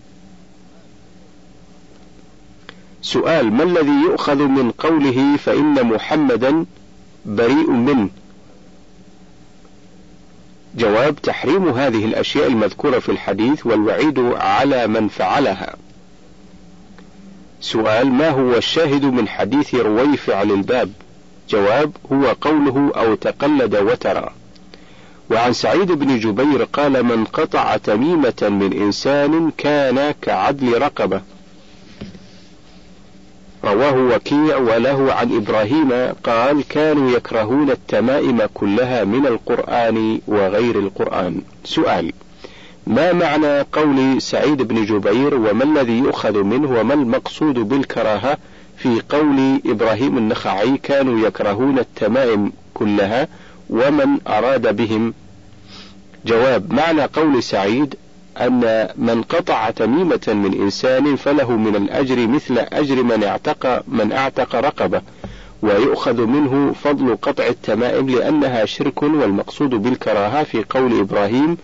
سؤال 3.02 3.52
ما 3.52 3.62
الذي 3.62 4.02
يؤخذ 4.04 4.42
من 4.42 4.70
قوله 4.70 5.36
فإن 5.36 5.86
محمدا 5.86 6.66
بريء 7.26 7.70
منه؟ 7.70 8.08
جواب 10.76 11.16
تحريم 11.22 11.68
هذه 11.68 12.04
الأشياء 12.04 12.46
المذكورة 12.46 12.98
في 12.98 13.08
الحديث 13.08 13.66
والوعيد 13.66 14.18
على 14.18 14.86
من 14.86 15.08
فعلها. 15.08 15.76
سؤال 17.60 18.12
ما 18.12 18.28
هو 18.28 18.56
الشاهد 18.56 19.04
من 19.04 19.28
حديث 19.28 19.74
رويفع 19.74 20.42
للباب؟ 20.42 20.92
جواب 21.48 21.92
هو 22.12 22.26
قوله 22.40 22.92
أو 22.96 23.14
تقلد 23.14 23.76
وترى. 23.76 24.30
وعن 25.30 25.52
سعيد 25.52 25.92
بن 25.92 26.18
جبير 26.18 26.64
قال 26.64 27.02
من 27.02 27.24
قطع 27.24 27.76
تميمة 27.76 28.42
من 28.42 28.72
إنسان 28.82 29.50
كان 29.58 30.14
كعدل 30.22 30.82
رقبة 30.82 31.20
رواه 33.64 33.94
وكيع 34.14 34.56
وله 34.56 35.12
عن 35.12 35.36
إبراهيم 35.36 35.92
قال 36.24 36.68
كانوا 36.68 37.10
يكرهون 37.10 37.70
التمائم 37.70 38.42
كلها 38.54 39.04
من 39.04 39.26
القرآن 39.26 40.20
وغير 40.26 40.78
القرآن. 40.78 41.40
سؤال 41.64 42.12
ما 42.86 43.12
معنى 43.12 43.60
قول 43.60 44.22
سعيد 44.22 44.62
بن 44.62 44.84
جبير 44.84 45.34
وما 45.34 45.64
الذي 45.64 45.98
يؤخذ 45.98 46.42
منه 46.42 46.80
وما 46.80 46.94
المقصود 46.94 47.54
بالكراهة 47.54 48.38
في 48.76 49.02
قول 49.08 49.60
إبراهيم 49.66 50.18
النخعي 50.18 50.78
كانوا 50.78 51.26
يكرهون 51.26 51.78
التمائم 51.78 52.52
كلها 52.74 53.28
ومن 53.70 54.18
أراد 54.28 54.76
بهم؟ 54.76 55.14
جواب 56.26 56.72
معنى 56.72 57.04
قول 57.04 57.42
سعيد 57.42 57.94
أن 58.40 58.88
من 58.96 59.22
قطع 59.22 59.70
تميمة 59.70 60.20
من 60.28 60.60
إنسان 60.62 61.16
فله 61.16 61.50
من 61.56 61.76
الأجر 61.76 62.26
مثل 62.26 62.58
أجر 62.58 63.02
من 63.02 63.24
اعتق 63.24 63.82
من 63.88 64.12
اعتق 64.12 64.54
رقبة 64.54 65.02
ويؤخذ 65.62 66.26
منه 66.26 66.72
فضل 66.84 67.16
قطع 67.22 67.46
التمائم 67.46 68.10
لأنها 68.10 68.64
شرك 68.64 69.02
والمقصود 69.02 69.70
بالكراهة 69.70 70.42
في 70.42 70.64
قول 70.70 71.00
إبراهيم 71.00 71.56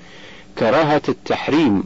كراهة 0.59 1.03
التحريم 1.09 1.85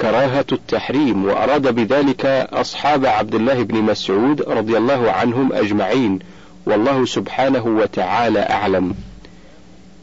كراهة 0.00 0.46
التحريم 0.52 1.24
وأراد 1.24 1.74
بذلك 1.74 2.26
أصحاب 2.52 3.06
عبد 3.06 3.34
الله 3.34 3.62
بن 3.62 3.82
مسعود 3.82 4.42
رضي 4.42 4.76
الله 4.76 5.10
عنهم 5.10 5.52
أجمعين 5.52 6.18
والله 6.66 7.04
سبحانه 7.04 7.66
وتعالى 7.66 8.40
أعلم. 8.40 8.94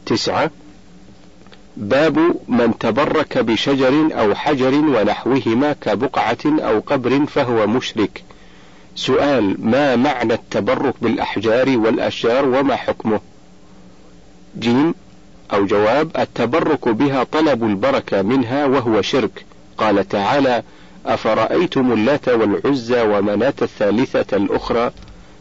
تسعة 0.06 0.50
باب 1.76 2.34
من 2.48 2.78
تبرك 2.78 3.38
بشجر 3.38 4.08
أو 4.20 4.34
حجر 4.34 4.74
ونحوهما 4.74 5.72
كبقعة 5.72 6.38
أو 6.46 6.80
قبر 6.80 7.26
فهو 7.26 7.66
مشرك. 7.66 8.22
سؤال 8.96 9.56
ما 9.58 9.96
معنى 9.96 10.34
التبرك 10.34 10.94
بالأحجار 11.02 11.78
والأشجار 11.78 12.48
وما 12.48 12.76
حكمه؟ 12.76 13.20
جيم 14.58 14.94
أو 15.52 15.66
جواب 15.66 16.10
التبرك 16.18 16.88
بها 16.88 17.24
طلب 17.24 17.64
البركة 17.64 18.22
منها 18.22 18.66
وهو 18.66 19.02
شرك. 19.02 19.44
قال 19.78 20.08
تعالى: 20.08 20.62
أفرأيتم 21.06 21.92
اللات 21.92 22.28
والعزى 22.28 23.02
ومناة 23.02 23.54
الثالثة 23.62 24.36
الأخرى 24.36 24.90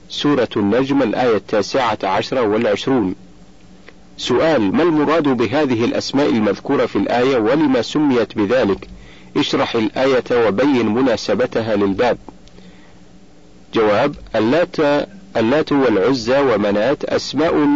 سورة 0.09 0.49
النجم 0.57 1.01
الآية 1.01 1.35
التاسعة 1.35 1.97
عشرة 2.03 2.41
والعشرون 2.41 3.15
سؤال 4.21 4.75
ما 4.75 4.83
المراد 4.83 5.23
بهذه 5.23 5.85
الأسماء 5.85 6.29
المذكورة 6.29 6.85
في 6.85 6.95
الآية 6.95 7.37
ولما 7.37 7.81
سميت 7.81 8.37
بذلك؟ 8.37 8.87
اشرح 9.37 9.75
الآية 9.75 10.47
وبين 10.47 10.85
مناسبتها 10.85 11.75
للباب. 11.75 12.17
جواب 13.73 14.15
اللات 14.35 14.75
اللات 15.37 15.71
والعزى 15.71 16.39
ومنات 16.39 17.05
أسماء 17.05 17.67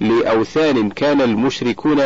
لأوثان 0.00 0.90
كان 0.90 1.20
المشركون 1.20 2.02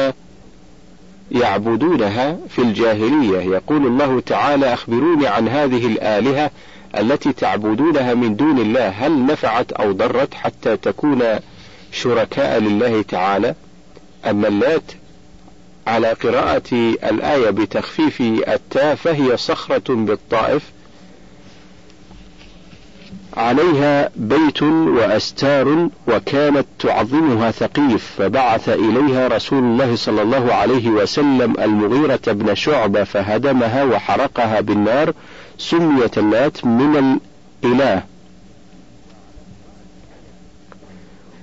يعبدونها 1.32 2.38
في 2.48 2.62
الجاهلية. 2.62 3.38
يقول 3.38 3.86
الله 3.86 4.20
تعالى 4.20 4.72
أخبروني 4.72 5.26
عن 5.26 5.48
هذه 5.48 5.86
الآلهة 5.86 6.50
التي 6.98 7.32
تعبدونها 7.32 8.14
من 8.14 8.36
دون 8.36 8.58
الله. 8.58 8.88
هل 8.88 9.26
نفعت 9.26 9.72
أو 9.72 9.92
ضرت 9.92 10.34
حتى 10.34 10.76
تكون 10.76 11.22
شركاء 11.92 12.60
لله 12.60 13.02
تعالى؟ 13.02 13.54
أما 14.30 14.48
اللات 14.48 14.92
على 15.86 16.12
قراءة 16.12 16.72
الآية 17.04 17.50
بتخفيف 17.50 18.20
التاء 18.48 18.94
فهي 18.94 19.36
صخرة 19.36 19.94
بالطائف 19.94 20.62
عليها 23.36 24.10
بيت 24.16 24.62
وأستار 24.62 25.88
وكانت 26.08 26.66
تعظمها 26.78 27.50
ثقيف 27.50 28.14
فبعث 28.18 28.68
إليها 28.68 29.28
رسول 29.28 29.58
الله 29.58 29.96
صلى 29.96 30.22
الله 30.22 30.54
عليه 30.54 30.88
وسلم 30.88 31.54
المغيرة 31.60 32.20
بن 32.26 32.54
شعبة 32.54 33.04
فهدمها 33.04 33.84
وحرقها 33.84 34.60
بالنار 34.60 35.12
سميت 35.58 36.18
اللات 36.18 36.64
من 36.64 37.18
الإله. 37.64 38.02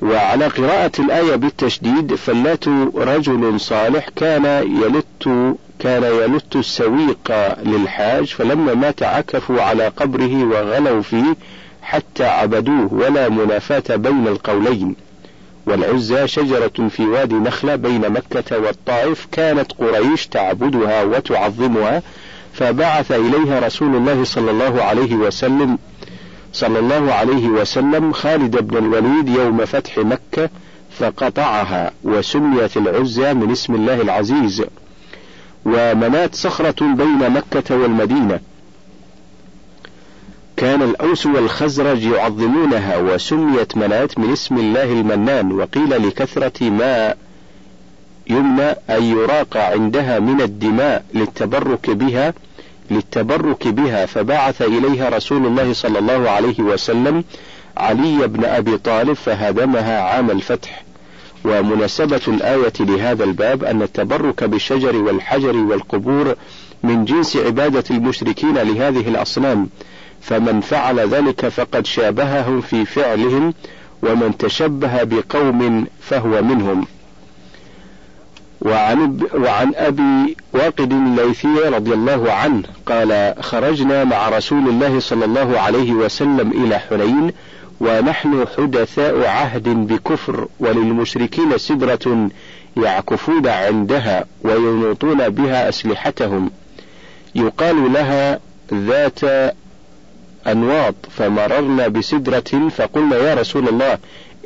وعلى 0.05 0.47
قراءة 0.47 0.91
الآية 0.99 1.35
بالتشديد 1.35 2.15
فلات 2.15 2.67
رجل 2.95 3.59
صالح 3.59 4.09
كان 4.15 4.45
يلت 4.81 5.55
كان 5.79 6.03
يلت 6.03 6.55
السويق 6.55 7.31
للحاج 7.63 8.25
فلما 8.25 8.73
مات 8.73 9.03
عكفوا 9.03 9.61
على 9.61 9.87
قبره 9.87 10.43
وغلوا 10.43 11.01
فيه 11.01 11.35
حتى 11.81 12.23
عبدوه 12.23 12.93
ولا 12.93 13.29
منافاة 13.29 13.95
بين 13.95 14.27
القولين. 14.27 14.95
والعزى 15.67 16.27
شجرة 16.27 16.87
في 16.89 17.05
وادي 17.05 17.35
نخلة 17.35 17.75
بين 17.75 18.09
مكة 18.09 18.59
والطائف 18.59 19.27
كانت 19.31 19.71
قريش 19.71 20.27
تعبدها 20.27 21.03
وتعظمها 21.03 22.01
فبعث 22.53 23.11
إليها 23.11 23.59
رسول 23.59 23.95
الله 23.95 24.23
صلى 24.23 24.51
الله 24.51 24.83
عليه 24.83 25.15
وسلم 25.15 25.77
صلى 26.55 26.79
الله 26.79 27.13
عليه 27.13 27.47
وسلم 27.47 28.11
خالد 28.11 28.57
بن 28.57 28.77
الوليد 28.77 29.29
يوم 29.29 29.65
فتح 29.65 29.97
مكة 29.97 30.49
فقطعها 30.99 31.91
وسميت 32.03 32.77
العزى 32.77 33.33
من 33.33 33.51
اسم 33.51 33.75
الله 33.75 34.01
العزيز. 34.01 34.63
ومنات 35.65 36.35
صخرة 36.35 36.85
بين 36.93 37.29
مكة 37.29 37.77
والمدينة. 37.77 38.39
كان 40.57 40.81
الأوس 40.81 41.25
والخزرج 41.25 42.03
يعظمونها 42.03 42.97
وسميت 42.97 43.77
منات 43.77 44.19
من 44.19 44.31
اسم 44.31 44.57
الله 44.57 44.83
المنان 44.83 45.51
وقيل 45.51 46.07
لكثرة 46.07 46.69
ما 46.69 47.15
يمنى 48.27 48.69
أن 48.89 49.03
يراق 49.03 49.57
عندها 49.57 50.19
من 50.19 50.41
الدماء 50.41 51.05
للتبرك 51.13 51.89
بها 51.89 52.33
للتبرك 52.91 53.67
بها 53.67 54.05
فبعث 54.05 54.61
إليها 54.61 55.09
رسول 55.09 55.45
الله 55.45 55.73
صلى 55.73 55.99
الله 55.99 56.29
عليه 56.29 56.59
وسلم 56.59 57.23
علي 57.77 58.27
بن 58.27 58.45
أبي 58.45 58.77
طالب 58.77 59.13
فهدمها 59.13 60.01
عام 60.01 60.31
الفتح. 60.31 60.83
ومناسبة 61.45 62.21
الآية 62.27 62.73
لهذا 62.79 63.23
الباب 63.23 63.63
أن 63.63 63.81
التبرك 63.81 64.43
بالشجر 64.43 64.95
والحجر 64.95 65.55
والقبور 65.55 66.35
من 66.83 67.05
جنس 67.05 67.37
عبادة 67.37 67.83
المشركين 67.91 68.57
لهذه 68.57 69.07
الأصنام. 69.07 69.69
فمن 70.21 70.61
فعل 70.61 70.99
ذلك 70.99 71.47
فقد 71.47 71.85
شابههم 71.85 72.61
في 72.61 72.85
فعلهم 72.85 73.53
ومن 74.03 74.37
تشبه 74.37 75.03
بقوم 75.03 75.87
فهو 76.01 76.41
منهم. 76.41 76.87
وعن, 78.61 79.19
وعن 79.33 79.71
أبي 79.75 80.37
واقد 80.53 80.91
الليثي 80.91 81.47
رضي 81.47 81.93
الله 81.93 82.31
عنه 82.31 82.63
قال 82.85 83.35
خرجنا 83.39 84.03
مع 84.03 84.29
رسول 84.29 84.69
الله 84.69 84.99
صلى 84.99 85.25
الله 85.25 85.59
عليه 85.59 85.91
وسلم 85.91 86.51
إلى 86.51 86.79
حنين 86.79 87.31
ونحن 87.79 88.45
حدثاء 88.57 89.25
عهد 89.25 89.69
بكفر 89.69 90.47
وللمشركين 90.59 91.57
سدرة 91.57 92.29
يعكفون 92.77 93.47
عندها 93.47 94.25
وينوطون 94.43 95.29
بها 95.29 95.69
أسلحتهم. 95.69 96.51
يقال 97.35 97.93
لها 97.93 98.39
ذات 98.73 99.19
أنواط 100.47 100.95
فمررنا 101.09 101.87
بسدرة 101.87 102.69
فقلنا 102.69 103.15
يا 103.15 103.33
رسول 103.33 103.67
الله 103.67 103.97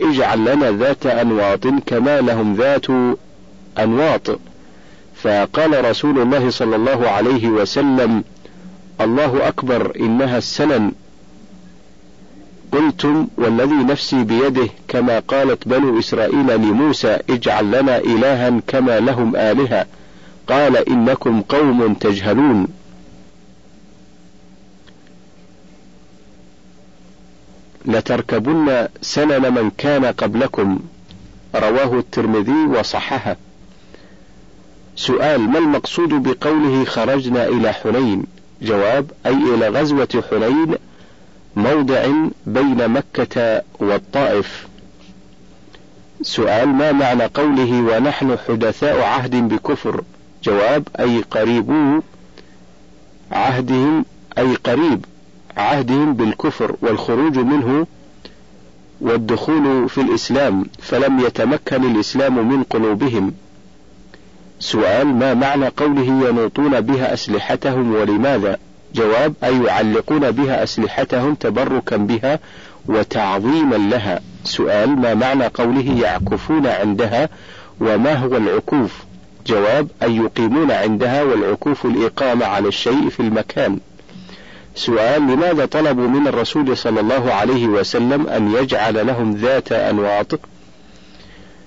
اجعل 0.02 0.40
لنا 0.40 0.72
ذات 0.72 1.06
أنواط 1.06 1.68
كما 1.86 2.22
لهم 2.22 2.56
ذات 2.56 2.86
أنواط. 3.78 4.40
فقال 5.24 5.86
رسول 5.86 6.22
الله 6.22 6.50
صلى 6.50 6.76
الله 6.76 7.10
عليه 7.10 7.48
وسلم 7.48 8.24
الله 9.02 9.48
أكبر 9.48 9.96
إنها 10.00 10.38
السنن. 10.38 10.92
قلتم 12.72 13.28
والذي 13.38 13.76
نفسي 13.76 14.24
بيده 14.24 14.68
كما 14.88 15.20
قالت 15.20 15.68
بنو 15.68 16.00
إسرائيل 16.00 16.56
لموسى 16.56 17.20
اجعل 17.30 17.72
لنا 17.72 17.98
إلها 17.98 18.62
كما 18.68 19.00
لهم 19.00 19.36
آلهة. 19.36 19.86
قال 20.48 20.90
إنكم 20.90 21.42
قوم 21.42 21.94
تجهلون. 21.94 22.68
لتركبن 27.86 28.88
سنن 29.02 29.54
من 29.54 29.72
كان 29.78 30.06
قبلكم 30.06 30.80
رواه 31.56 32.00
الترمذي 32.00 32.66
وصححه. 32.80 33.36
سؤال 35.00 35.42
ما 35.42 35.58
المقصود 35.60 36.10
بقوله 36.10 36.86
خرجنا 36.86 37.48
إلى 37.48 37.74
حنين؟ 37.74 38.24
جواب 38.62 39.12
أي 39.26 39.34
إلى 39.34 39.68
غزوة 39.68 40.24
حنين 40.30 40.76
موضع 41.56 42.06
بين 42.46 42.88
مكة 42.88 43.62
والطائف. 43.80 44.68
سؤال 46.22 46.70
ما 46.70 46.92
معنى 46.92 47.24
قوله 47.24 47.82
ونحن 47.82 48.38
حدثاء 48.48 49.02
عهد 49.02 49.36
بكفر؟ 49.36 50.04
جواب 50.44 50.88
أي 51.00 51.22
قريبو 51.22 52.02
عهدهم 53.32 54.06
أي 54.38 54.56
قريب 54.56 55.06
عهدهم 55.58 56.14
بالكفر 56.14 56.76
والخروج 56.82 57.38
منه 57.38 57.88
والدخول 59.02 59.90
في 59.90 60.02
الإسلام 60.02 60.66
فلم 60.80 61.20
يتمكن 61.20 61.92
الإسلام 61.92 62.48
من 62.48 62.64
قلوبهم. 62.64 63.34
سؤال 64.60 65.08
ما 65.08 65.34
معنى 65.34 65.68
قوله 65.68 66.30
ينوطون 66.30 66.82
بها 66.82 67.14
أسلحتهم 67.14 67.96
ولماذا؟ 67.96 68.58
جواب 68.96 69.34
أي 69.44 69.64
يعلقون 69.64 70.32
بها 70.32 70.64
أسلحتهم 70.64 71.36
تبركا 71.36 71.98
بها 71.98 72.40
وتعظيما 72.88 73.76
لها. 73.76 74.22
سؤال 74.44 74.90
ما 74.90 75.14
معنى 75.14 75.48
قوله 75.48 76.02
يعكفون 76.02 76.68
عندها 76.68 77.30
وما 77.82 78.14
هو 78.14 78.38
العكوف؟ 78.38 79.04
جواب 79.48 79.88
أي 80.04 80.16
يقيمون 80.16 80.72
عندها 80.72 81.24
والعكوف 81.24 81.86
الإقامة 81.86 82.46
على 82.46 82.68
الشيء 82.68 83.10
في 83.10 83.20
المكان. 83.20 83.80
سؤال 84.76 85.22
لماذا 85.22 85.66
طلبوا 85.66 86.08
من 86.08 86.28
الرسول 86.28 86.78
صلى 86.78 87.00
الله 87.00 87.34
عليه 87.34 87.68
وسلم 87.68 88.28
أن 88.28 88.54
يجعل 88.54 89.08
لهم 89.08 89.36
ذات 89.36 89.72
أنواط؟ 89.72 90.40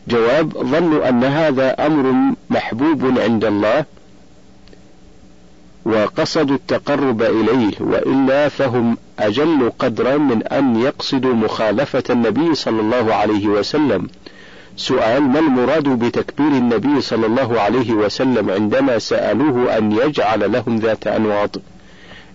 جواب 0.09 0.53
ظنوا 0.53 1.09
أن 1.09 1.25
هذا 1.25 1.87
أمر 1.87 2.35
محبوب 2.51 3.19
عند 3.19 3.45
الله 3.45 3.85
وقصدوا 5.85 6.57
التقرب 6.57 7.23
إليه 7.23 7.73
وإلا 7.81 8.49
فهم 8.49 8.97
أجل 9.19 9.73
قدرا 9.79 10.17
من 10.17 10.43
أن 10.43 10.77
يقصدوا 10.77 11.35
مخالفة 11.35 12.03
النبي 12.11 12.55
صلى 12.55 12.81
الله 12.81 13.15
عليه 13.15 13.47
وسلم. 13.47 14.09
سؤال 14.77 15.23
ما 15.23 15.39
المراد 15.39 15.89
بتكبير 15.89 16.47
النبي 16.47 17.01
صلى 17.01 17.27
الله 17.27 17.61
عليه 17.61 17.93
وسلم 17.93 18.51
عندما 18.51 18.99
سألوه 18.99 19.79
أن 19.79 19.93
يجعل 19.93 20.53
لهم 20.53 20.77
ذات 20.79 21.07
أنواط؟ 21.07 21.61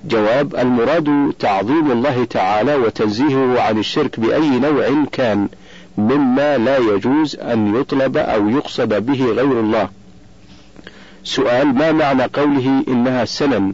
جواب 0.06 0.56
المراد 0.56 1.34
تعظيم 1.40 1.92
الله 1.92 2.24
تعالى 2.24 2.76
وتنزيهه 2.76 3.62
عن 3.62 3.80
الشرك 3.80 4.20
بأي 4.20 4.50
نوع 4.50 5.06
كان. 5.12 5.48
مما 5.98 6.58
لا 6.58 6.78
يجوز 6.78 7.36
أن 7.36 7.76
يطلب 7.76 8.18
أو 8.18 8.50
يقصد 8.50 8.94
به 8.94 9.26
غير 9.26 9.60
الله. 9.60 9.90
سؤال 11.24 11.68
ما 11.68 11.92
معنى 11.92 12.24
قوله 12.24 12.84
إنها 12.88 13.26
سنن؟ 13.26 13.74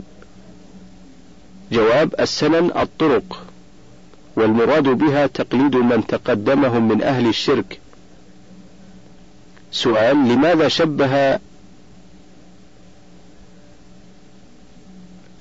جواب 1.72 2.16
السنن 2.20 2.72
الطرق 2.78 3.46
والمراد 4.36 4.84
بها 4.84 5.28
تقليد 5.28 5.76
من 5.76 6.08
تقدمهم 6.08 6.88
من 6.88 7.04
أهل 7.04 7.28
الشرك. 7.28 7.80
سؤال 9.72 10.18
لماذا 10.28 10.68
شبه 10.68 11.40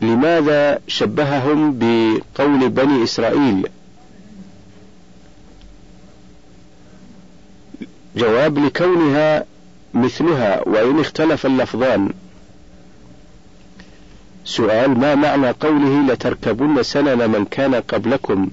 لماذا 0.00 0.78
شبههم 0.88 1.78
بقول 1.78 2.68
بني 2.68 3.04
إسرائيل؟ 3.04 3.68
جواب 8.16 8.58
لكونها 8.58 9.44
مثلها 9.94 10.68
وإن 10.68 11.00
اختلف 11.00 11.46
اللفظان. 11.46 12.10
سؤال 14.44 14.98
ما 14.98 15.14
معنى 15.14 15.50
قوله 15.50 16.12
لتركبن 16.12 16.82
سنن 16.82 17.30
من 17.30 17.44
كان 17.44 17.74
قبلكم 17.74 18.48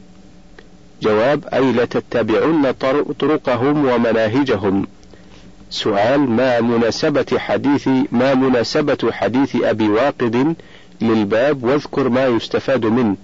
جواب 1.02 1.46
أي 1.54 1.72
لتتبعن 1.72 2.74
طرقهم 3.20 3.86
ومناهجهم. 3.86 4.88
سؤال 5.70 6.20
ما 6.20 6.62
مناسبة 6.62 7.26
حديث 7.38 7.88
ما 8.12 8.34
مناسبة 8.34 9.12
حديث 9.12 9.56
أبي 9.64 9.88
واقد 9.90 10.56
للباب؟ 11.02 11.64
واذكر 11.64 12.10
ما 12.10 12.28
يستفاد 12.28 12.86
منه. 12.86 13.16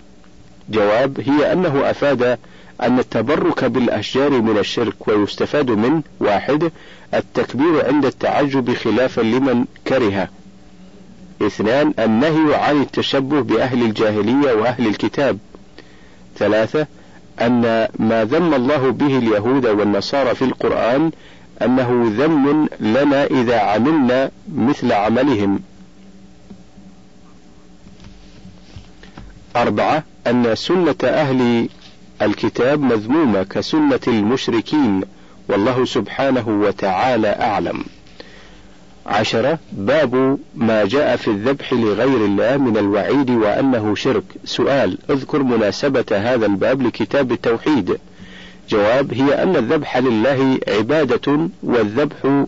جواب 0.69 1.19
هي 1.19 1.53
أنه 1.53 1.89
أفاد 1.89 2.37
أن 2.81 2.99
التبرك 2.99 3.65
بالأشجار 3.65 4.29
من 4.29 4.57
الشرك 4.57 5.07
ويستفاد 5.07 5.71
منه 5.71 6.01
واحد 6.19 6.71
التكبير 7.13 7.85
عند 7.85 8.05
التعجب 8.05 8.73
خلافا 8.73 9.21
لمن 9.21 9.65
كره 9.87 10.29
اثنان 11.41 11.93
النهي 11.99 12.55
عن 12.55 12.81
التشبه 12.81 13.41
بأهل 13.41 13.81
الجاهلية 13.83 14.53
وأهل 14.53 14.87
الكتاب. 14.87 15.37
ثلاثة 16.37 16.87
أن 17.41 17.87
ما 17.99 18.25
ذم 18.25 18.53
الله 18.53 18.89
به 18.89 19.17
اليهود 19.17 19.65
والنصارى 19.65 20.35
في 20.35 20.41
القرآن 20.45 21.11
أنه 21.61 22.13
ذم 22.17 22.69
لنا 22.79 23.25
إذا 23.25 23.59
عملنا 23.59 24.31
مثل 24.55 24.91
عملهم. 24.91 25.59
أربعة 29.55 30.03
أن 30.27 30.55
سنة 30.55 30.95
أهل 31.03 31.69
الكتاب 32.21 32.81
مذمومة 32.81 33.43
كسنة 33.43 33.99
المشركين 34.07 35.01
والله 35.49 35.85
سبحانه 35.85 36.47
وتعالى 36.47 37.27
أعلم. 37.27 37.83
عشرة 39.05 39.59
باب 39.71 40.37
ما 40.55 40.85
جاء 40.85 41.15
في 41.15 41.27
الذبح 41.27 41.73
لغير 41.73 42.25
الله 42.25 42.57
من 42.57 42.77
الوعيد 42.77 43.29
وأنه 43.29 43.95
شرك. 43.95 44.23
سؤال 44.45 44.97
اذكر 45.09 45.43
مناسبة 45.43 46.05
هذا 46.11 46.45
الباب 46.45 46.81
لكتاب 46.81 47.31
التوحيد. 47.31 47.97
جواب 48.69 49.13
هي 49.13 49.43
أن 49.43 49.55
الذبح 49.55 49.97
لله 49.97 50.59
عبادة 50.67 51.49
والذبح 51.63 52.45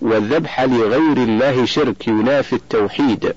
والذبح 0.00 0.60
لغير 0.60 1.16
الله 1.16 1.64
شرك 1.64 2.08
ينافي 2.08 2.52
التوحيد. 2.52 3.32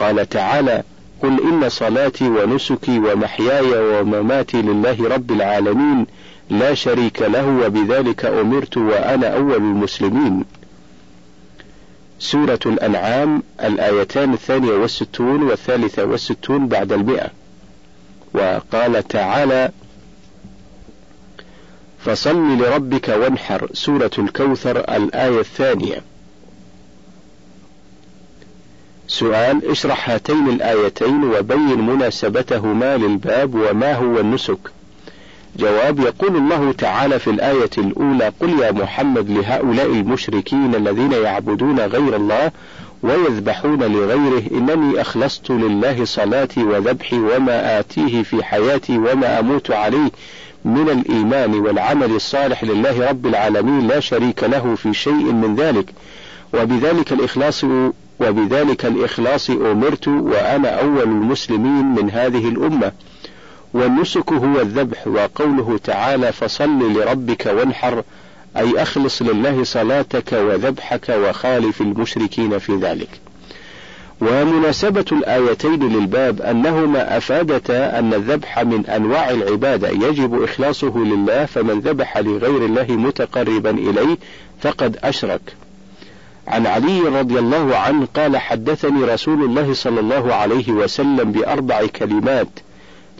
قال 0.00 0.28
تعالى 0.28 0.82
قل 1.22 1.40
إن 1.40 1.68
صلاتي 1.68 2.28
ونسكي 2.28 2.98
ومحياي 2.98 4.00
ومماتي 4.00 4.62
لله 4.62 5.08
رب 5.08 5.30
العالمين 5.30 6.06
لا 6.50 6.74
شريك 6.74 7.22
له 7.22 7.46
وبذلك 7.46 8.24
أمرت 8.24 8.76
وأنا 8.76 9.36
أول 9.36 9.56
المسلمين. 9.56 10.44
سورة 12.18 12.60
الأنعام 12.66 13.42
الآيتان 13.62 14.32
الثانية 14.32 14.72
والستون 14.72 15.42
والثالثة 15.42 16.04
والستون 16.04 16.68
بعد 16.68 16.92
المئة. 16.92 17.28
وقال 18.34 19.08
تعالى: 19.08 19.70
فصل 21.98 22.58
لربك 22.58 23.08
وانحر 23.08 23.68
سورة 23.72 24.10
الكوثر 24.18 24.78
الآية 24.78 25.40
الثانية. 25.40 26.02
سؤال 29.08 29.70
اشرح 29.70 30.10
هاتين 30.10 30.48
الآيتين 30.48 31.24
وبين 31.24 31.80
مناسبتهما 31.80 32.96
للباب 32.96 33.54
وما 33.54 33.94
هو 33.94 34.20
النسك. 34.20 34.58
جواب 35.56 36.00
يقول 36.00 36.36
الله 36.36 36.72
تعالى 36.72 37.18
في 37.18 37.30
الآية 37.30 37.70
الأولى 37.78 38.32
قل 38.40 38.60
يا 38.60 38.72
محمد 38.72 39.30
لهؤلاء 39.30 39.86
المشركين 39.86 40.74
الذين 40.74 41.12
يعبدون 41.12 41.80
غير 41.80 42.16
الله 42.16 42.50
ويذبحون 43.02 43.82
لغيره 43.82 44.42
إنني 44.52 45.00
أخلصت 45.00 45.50
لله 45.50 46.04
صلاتي 46.04 46.62
وذبحي 46.62 47.18
وما 47.18 47.78
آتيه 47.78 48.22
في 48.22 48.44
حياتي 48.44 48.98
وما 48.98 49.38
أموت 49.38 49.70
عليه 49.70 50.10
من 50.64 50.88
الإيمان 50.90 51.54
والعمل 51.54 52.10
الصالح 52.10 52.64
لله 52.64 53.08
رب 53.08 53.26
العالمين 53.26 53.86
لا 53.86 54.00
شريك 54.00 54.44
له 54.44 54.74
في 54.74 54.94
شيء 54.94 55.32
من 55.32 55.56
ذلك 55.56 55.92
وبذلك 56.54 57.12
الإخلاص 57.12 57.64
وبذلك 58.20 58.86
الإخلاص 58.86 59.50
أمرت 59.50 60.08
وأنا 60.08 60.68
أول 60.80 61.02
المسلمين 61.02 61.84
من 61.84 62.10
هذه 62.10 62.48
الأمة. 62.48 62.92
والنسك 63.74 64.32
هو 64.32 64.60
الذبح 64.60 65.06
وقوله 65.06 65.78
تعالى 65.84 66.32
فصل 66.32 66.92
لربك 66.92 67.46
وانحر 67.46 68.02
أي 68.56 68.82
أخلص 68.82 69.22
لله 69.22 69.64
صلاتك 69.64 70.32
وذبحك 70.32 71.08
وخالف 71.08 71.80
المشركين 71.80 72.58
في 72.58 72.76
ذلك. 72.76 73.08
ومناسبة 74.20 75.04
الآيتين 75.12 75.88
للباب 75.88 76.42
أنهما 76.42 77.16
أفادتا 77.16 77.98
أن 77.98 78.14
الذبح 78.14 78.58
من 78.58 78.86
أنواع 78.86 79.30
العبادة. 79.30 79.88
يجب 79.88 80.42
إخلاصه 80.42 80.98
لله 80.98 81.44
فمن 81.44 81.80
ذبح 81.80 82.18
لغير 82.18 82.64
الله 82.64 82.86
متقربا 82.90 83.70
إليه 83.70 84.18
فقد 84.60 84.96
أشرك. 85.04 85.67
عن 86.48 86.66
علي 86.66 87.00
رضي 87.00 87.38
الله 87.38 87.76
عنه 87.76 88.08
قال 88.14 88.36
حدثني 88.36 89.04
رسول 89.04 89.44
الله 89.44 89.74
صلى 89.74 90.00
الله 90.00 90.34
عليه 90.34 90.72
وسلم 90.72 91.32
بأربع 91.32 91.86
كلمات. 91.86 92.48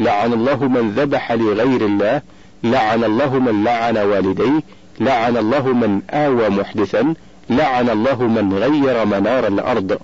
لعن 0.00 0.32
الله 0.32 0.68
من 0.68 0.90
ذبح 0.90 1.32
لغير 1.32 1.86
الله 1.86 2.22
لعن 2.64 3.04
الله 3.04 3.38
من 3.38 3.64
لعن 3.64 3.96
والديه 3.98 4.62
لعن 5.00 5.36
الله 5.36 5.68
من 5.72 6.02
آوى 6.10 6.48
محدثا 6.48 7.14
لعن 7.50 7.90
الله 7.90 8.22
من 8.22 8.54
غير 8.54 9.04
منار 9.04 9.46
الأرض. 9.46 9.98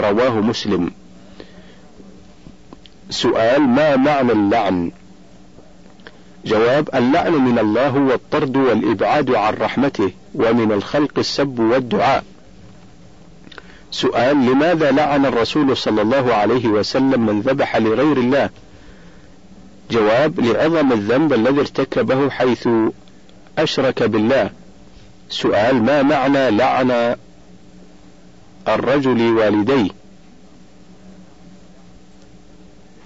رواه 0.00 0.40
مسلم. 0.40 0.90
سؤال 3.10 3.62
ما 3.62 3.96
معنى 3.96 4.32
اللعن؟ 4.32 4.90
جواب 6.44 6.88
اللعن 6.94 7.32
من 7.32 7.58
الله 7.58 7.88
هو 7.88 8.14
الطرد 8.14 8.56
والإبعاد 8.56 9.30
عن 9.34 9.54
رحمته 9.54 10.10
ومن 10.34 10.72
الخلق 10.72 11.18
السب 11.18 11.58
والدعاء. 11.58 12.24
سؤال 13.92 14.36
لماذا 14.46 14.90
لعن 14.90 15.26
الرسول 15.26 15.76
صلى 15.76 16.02
الله 16.02 16.34
عليه 16.34 16.68
وسلم 16.68 17.26
من 17.26 17.40
ذبح 17.40 17.76
لغير 17.76 18.16
الله؟ 18.16 18.50
جواب 19.90 20.40
لعظم 20.40 20.92
الذنب 20.92 21.32
الذي 21.32 21.60
ارتكبه 21.60 22.30
حيث 22.30 22.68
أشرك 23.58 24.02
بالله. 24.02 24.50
سؤال 25.28 25.82
ما 25.82 26.02
معنى 26.02 26.50
لعن 26.50 27.16
الرجل 28.68 29.22
والديه؟ 29.32 29.90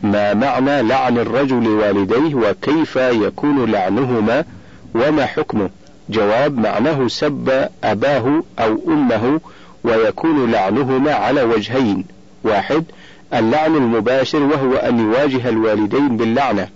ما 0.02 0.34
معنى 0.34 0.82
لعن 0.82 1.18
الرجل 1.18 1.68
والديه 1.68 2.34
وكيف 2.34 2.96
يكون 2.96 3.70
لعنهما 3.70 4.44
وما 4.94 5.26
حكمه؟ 5.26 5.70
جواب 6.08 6.58
معناه 6.58 7.08
سب 7.08 7.68
أباه 7.84 8.42
أو 8.58 8.78
أمه 8.88 9.40
ويكون 9.86 10.50
لعنهما 10.50 11.12
على 11.12 11.42
وجهين 11.42 12.04
واحد 12.44 12.84
اللعن 13.34 13.76
المباشر 13.76 14.42
وهو 14.42 14.74
أن 14.74 14.98
يواجه 14.98 15.48
الوالدين 15.48 16.16
باللعنة 16.16 16.68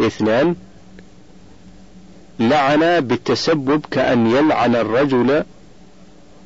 اثنان 0.00 0.54
لعن 2.40 3.00
بالتسبب 3.00 3.84
كأن 3.90 4.26
يلعن 4.26 4.76
الرجل 4.76 5.44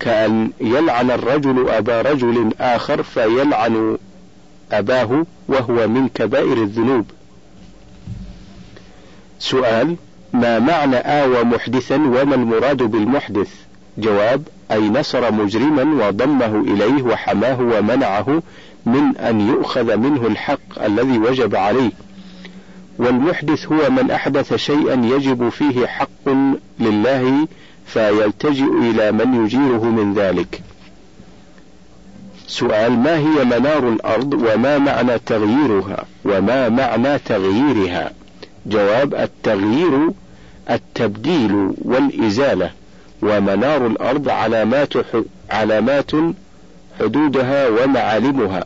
كأن 0.00 0.50
يلعن 0.60 1.10
الرجل 1.10 1.68
أبا 1.68 2.02
رجل 2.02 2.52
آخر 2.60 3.02
فيلعن 3.02 3.98
أباه 4.72 5.26
وهو 5.48 5.88
من 5.88 6.08
كبائر 6.08 6.52
الذنوب. 6.52 7.04
سؤال: 9.38 9.96
ما 10.32 10.58
معنى 10.58 10.96
آوى 10.96 11.44
محدثا 11.44 11.96
وما 11.96 12.34
المراد 12.34 12.82
بالمحدث؟ 12.82 13.48
جواب: 13.98 14.42
أي 14.72 14.88
نصر 14.88 15.32
مجرما 15.32 16.06
وضمه 16.06 16.60
إليه 16.60 17.02
وحماه 17.02 17.60
ومنعه 17.60 18.42
من 18.86 19.16
أن 19.16 19.48
يؤخذ 19.48 19.96
منه 19.96 20.26
الحق 20.26 20.84
الذي 20.84 21.18
وجب 21.18 21.56
عليه. 21.56 21.90
والمحدث 22.98 23.66
هو 23.66 23.90
من 23.90 24.10
أحدث 24.10 24.54
شيئا 24.54 24.94
يجب 25.04 25.48
فيه 25.48 25.86
حق 25.86 26.28
لله 26.80 27.48
فيلتجئ 27.86 28.64
إلى 28.64 29.12
من 29.12 29.44
يجيره 29.44 29.84
من 29.84 30.14
ذلك. 30.14 30.62
سؤال 32.46 32.98
ما 32.98 33.18
هي 33.18 33.44
منار 33.44 33.88
الأرض 33.88 34.32
وما 34.32 34.78
معنى 34.78 35.18
تغييرها 35.18 36.04
وما 36.24 36.68
معنى 36.68 37.18
تغييرها 37.18 38.12
جواب 38.66 39.14
التغيير 39.14 40.10
التبديل 40.70 41.72
والإزالة 41.78 42.70
ومنار 43.22 43.86
الأرض 43.86 44.28
علامات 44.28 44.92
علامات 45.50 46.10
حدودها 47.00 47.68
ومعالمها. 47.68 48.64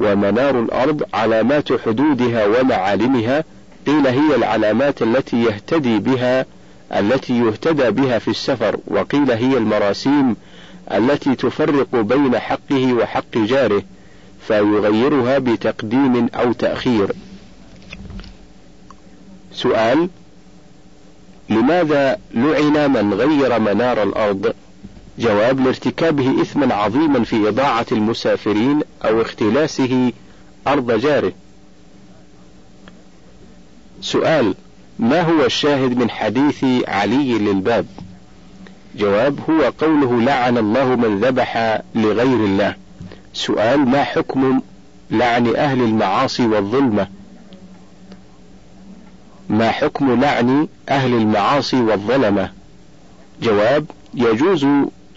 ومنار 0.00 0.60
الأرض 0.60 1.02
علامات 1.14 1.80
حدودها 1.80 2.46
ومعالمها. 2.46 3.44
قيل 3.86 4.06
هي 4.06 4.34
العلامات 4.34 5.02
التي 5.02 5.42
يهتدي 5.42 5.98
بها 5.98 6.46
التي 6.96 7.38
يهتدى 7.38 7.90
بها 7.90 8.18
في 8.18 8.28
السفر. 8.28 8.76
وقيل 8.86 9.30
هي 9.30 9.56
المراسيم 9.56 10.36
التي 10.92 11.34
تفرق 11.34 11.96
بين 11.96 12.38
حقه 12.38 12.92
وحق 12.92 13.36
جاره 13.36 13.82
فيغيرها 14.48 15.38
بتقديم 15.38 16.28
أو 16.34 16.52
تأخير. 16.52 17.12
سؤال: 19.52 20.08
لماذا 21.50 22.18
لعن 22.34 22.86
من 22.86 23.14
غير 23.14 23.58
منار 23.58 24.02
الأرض؟ 24.02 24.54
جواب 25.18 25.60
لارتكابه 25.60 26.42
إثما 26.42 26.74
عظيما 26.74 27.24
في 27.24 27.48
إضاعة 27.48 27.86
المسافرين 27.92 28.80
أو 29.04 29.22
اختلاسه 29.22 30.12
أرض 30.66 30.92
جاره. 30.92 31.32
سؤال: 34.00 34.54
ما 34.98 35.20
هو 35.20 35.44
الشاهد 35.44 35.98
من 35.98 36.10
حديث 36.10 36.64
علي 36.88 37.38
للباب؟ 37.38 37.86
جواب 38.96 39.38
هو 39.50 39.72
قوله 39.78 40.20
لعن 40.20 40.58
الله 40.58 40.96
من 40.96 41.20
ذبح 41.20 41.80
لغير 41.94 42.44
الله 42.44 42.74
سؤال 43.34 43.88
ما 43.88 44.04
حكم 44.04 44.60
لعن 45.10 45.56
أهل 45.56 45.82
المعاصي 45.82 46.46
والظلمة 46.46 47.08
ما 49.48 49.70
حكم 49.70 50.20
لعن 50.20 50.68
أهل 50.88 51.14
المعاصي 51.14 51.80
والظلمة؟ 51.80 52.50
جواب 53.42 53.86
يجوز 54.14 54.66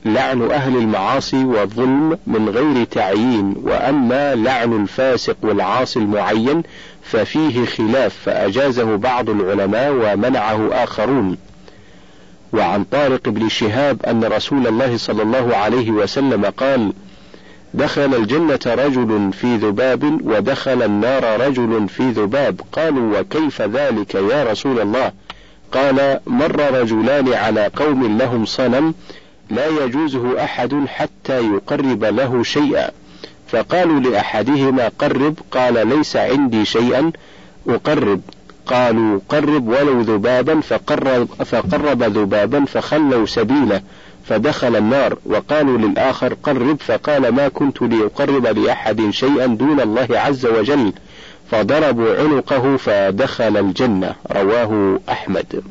لعن 0.05 0.51
أهل 0.51 0.75
المعاصي 0.77 1.43
والظلم 1.43 2.17
من 2.27 2.49
غير 2.49 2.83
تعيين 2.83 3.55
وأما 3.63 4.35
لعن 4.35 4.73
الفاسق 4.73 5.37
والعاصي 5.41 5.99
المعين 5.99 6.63
ففيه 7.03 7.65
خلاف 7.65 8.15
فأجازه 8.25 8.95
بعض 8.95 9.29
العلماء 9.29 9.91
ومنعه 9.91 10.69
آخرون. 10.83 11.37
وعن 12.53 12.83
طارق 12.83 13.29
بن 13.29 13.49
شهاب 13.49 14.05
أن 14.05 14.23
رسول 14.23 14.67
الله 14.67 14.97
صلى 14.97 15.23
الله 15.23 15.55
عليه 15.55 15.91
وسلم 15.91 16.45
قال: 16.45 16.93
دخل 17.73 18.15
الجنة 18.15 18.59
رجل 18.65 19.33
في 19.33 19.55
ذباب 19.55 20.19
ودخل 20.23 20.83
النار 20.83 21.41
رجل 21.41 21.89
في 21.89 22.09
ذباب، 22.09 22.61
قالوا 22.71 23.19
وكيف 23.19 23.61
ذلك 23.61 24.15
يا 24.15 24.43
رسول 24.43 24.79
الله؟ 24.79 25.11
قال: 25.71 26.19
مر 26.27 26.81
رجلان 26.81 27.33
على 27.33 27.71
قوم 27.75 28.17
لهم 28.17 28.45
صنم 28.45 28.93
لا 29.49 29.67
يجوزه 29.67 30.43
أحد 30.43 30.85
حتى 30.87 31.39
يقرب 31.53 32.03
له 32.03 32.43
شيئا، 32.43 32.91
فقالوا 33.47 33.99
لأحدهما 33.99 34.91
قرب، 34.99 35.35
قال 35.51 35.87
ليس 35.87 36.15
عندي 36.15 36.65
شيئا 36.65 37.11
أقرب، 37.67 38.21
قالوا 38.65 39.19
قرب 39.29 39.67
ولو 39.67 40.01
ذبابا. 40.01 40.61
فقرب, 40.61 41.27
فقرب 41.45 42.03
ذبابا 42.03 42.65
فخلوا 42.65 43.25
سبيله. 43.25 43.81
فدخل 44.29 44.75
النار 44.75 45.17
وقالوا 45.25 45.77
للآخر 45.77 46.33
قرب 46.33 46.77
فقال 46.81 47.29
ما 47.29 47.47
كنت 47.47 47.81
لأقرب 47.81 48.45
لأحد 48.45 49.09
شيئا 49.09 49.45
دون 49.45 49.81
الله 49.81 50.07
عز 50.11 50.45
وجل 50.45 50.93
فضربوا 51.51 52.17
عنقه 52.17 52.77
فدخل 52.77 53.57
الجنة. 53.57 54.15
رواه 54.31 54.99
أحمد. 55.09 55.63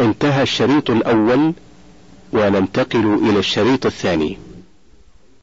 انتهى 0.00 0.42
الشريط 0.42 0.90
الأول 0.90 1.52
وننتقل 2.32 3.18
إلى 3.30 3.38
الشريط 3.38 3.86
الثاني. 3.86 4.38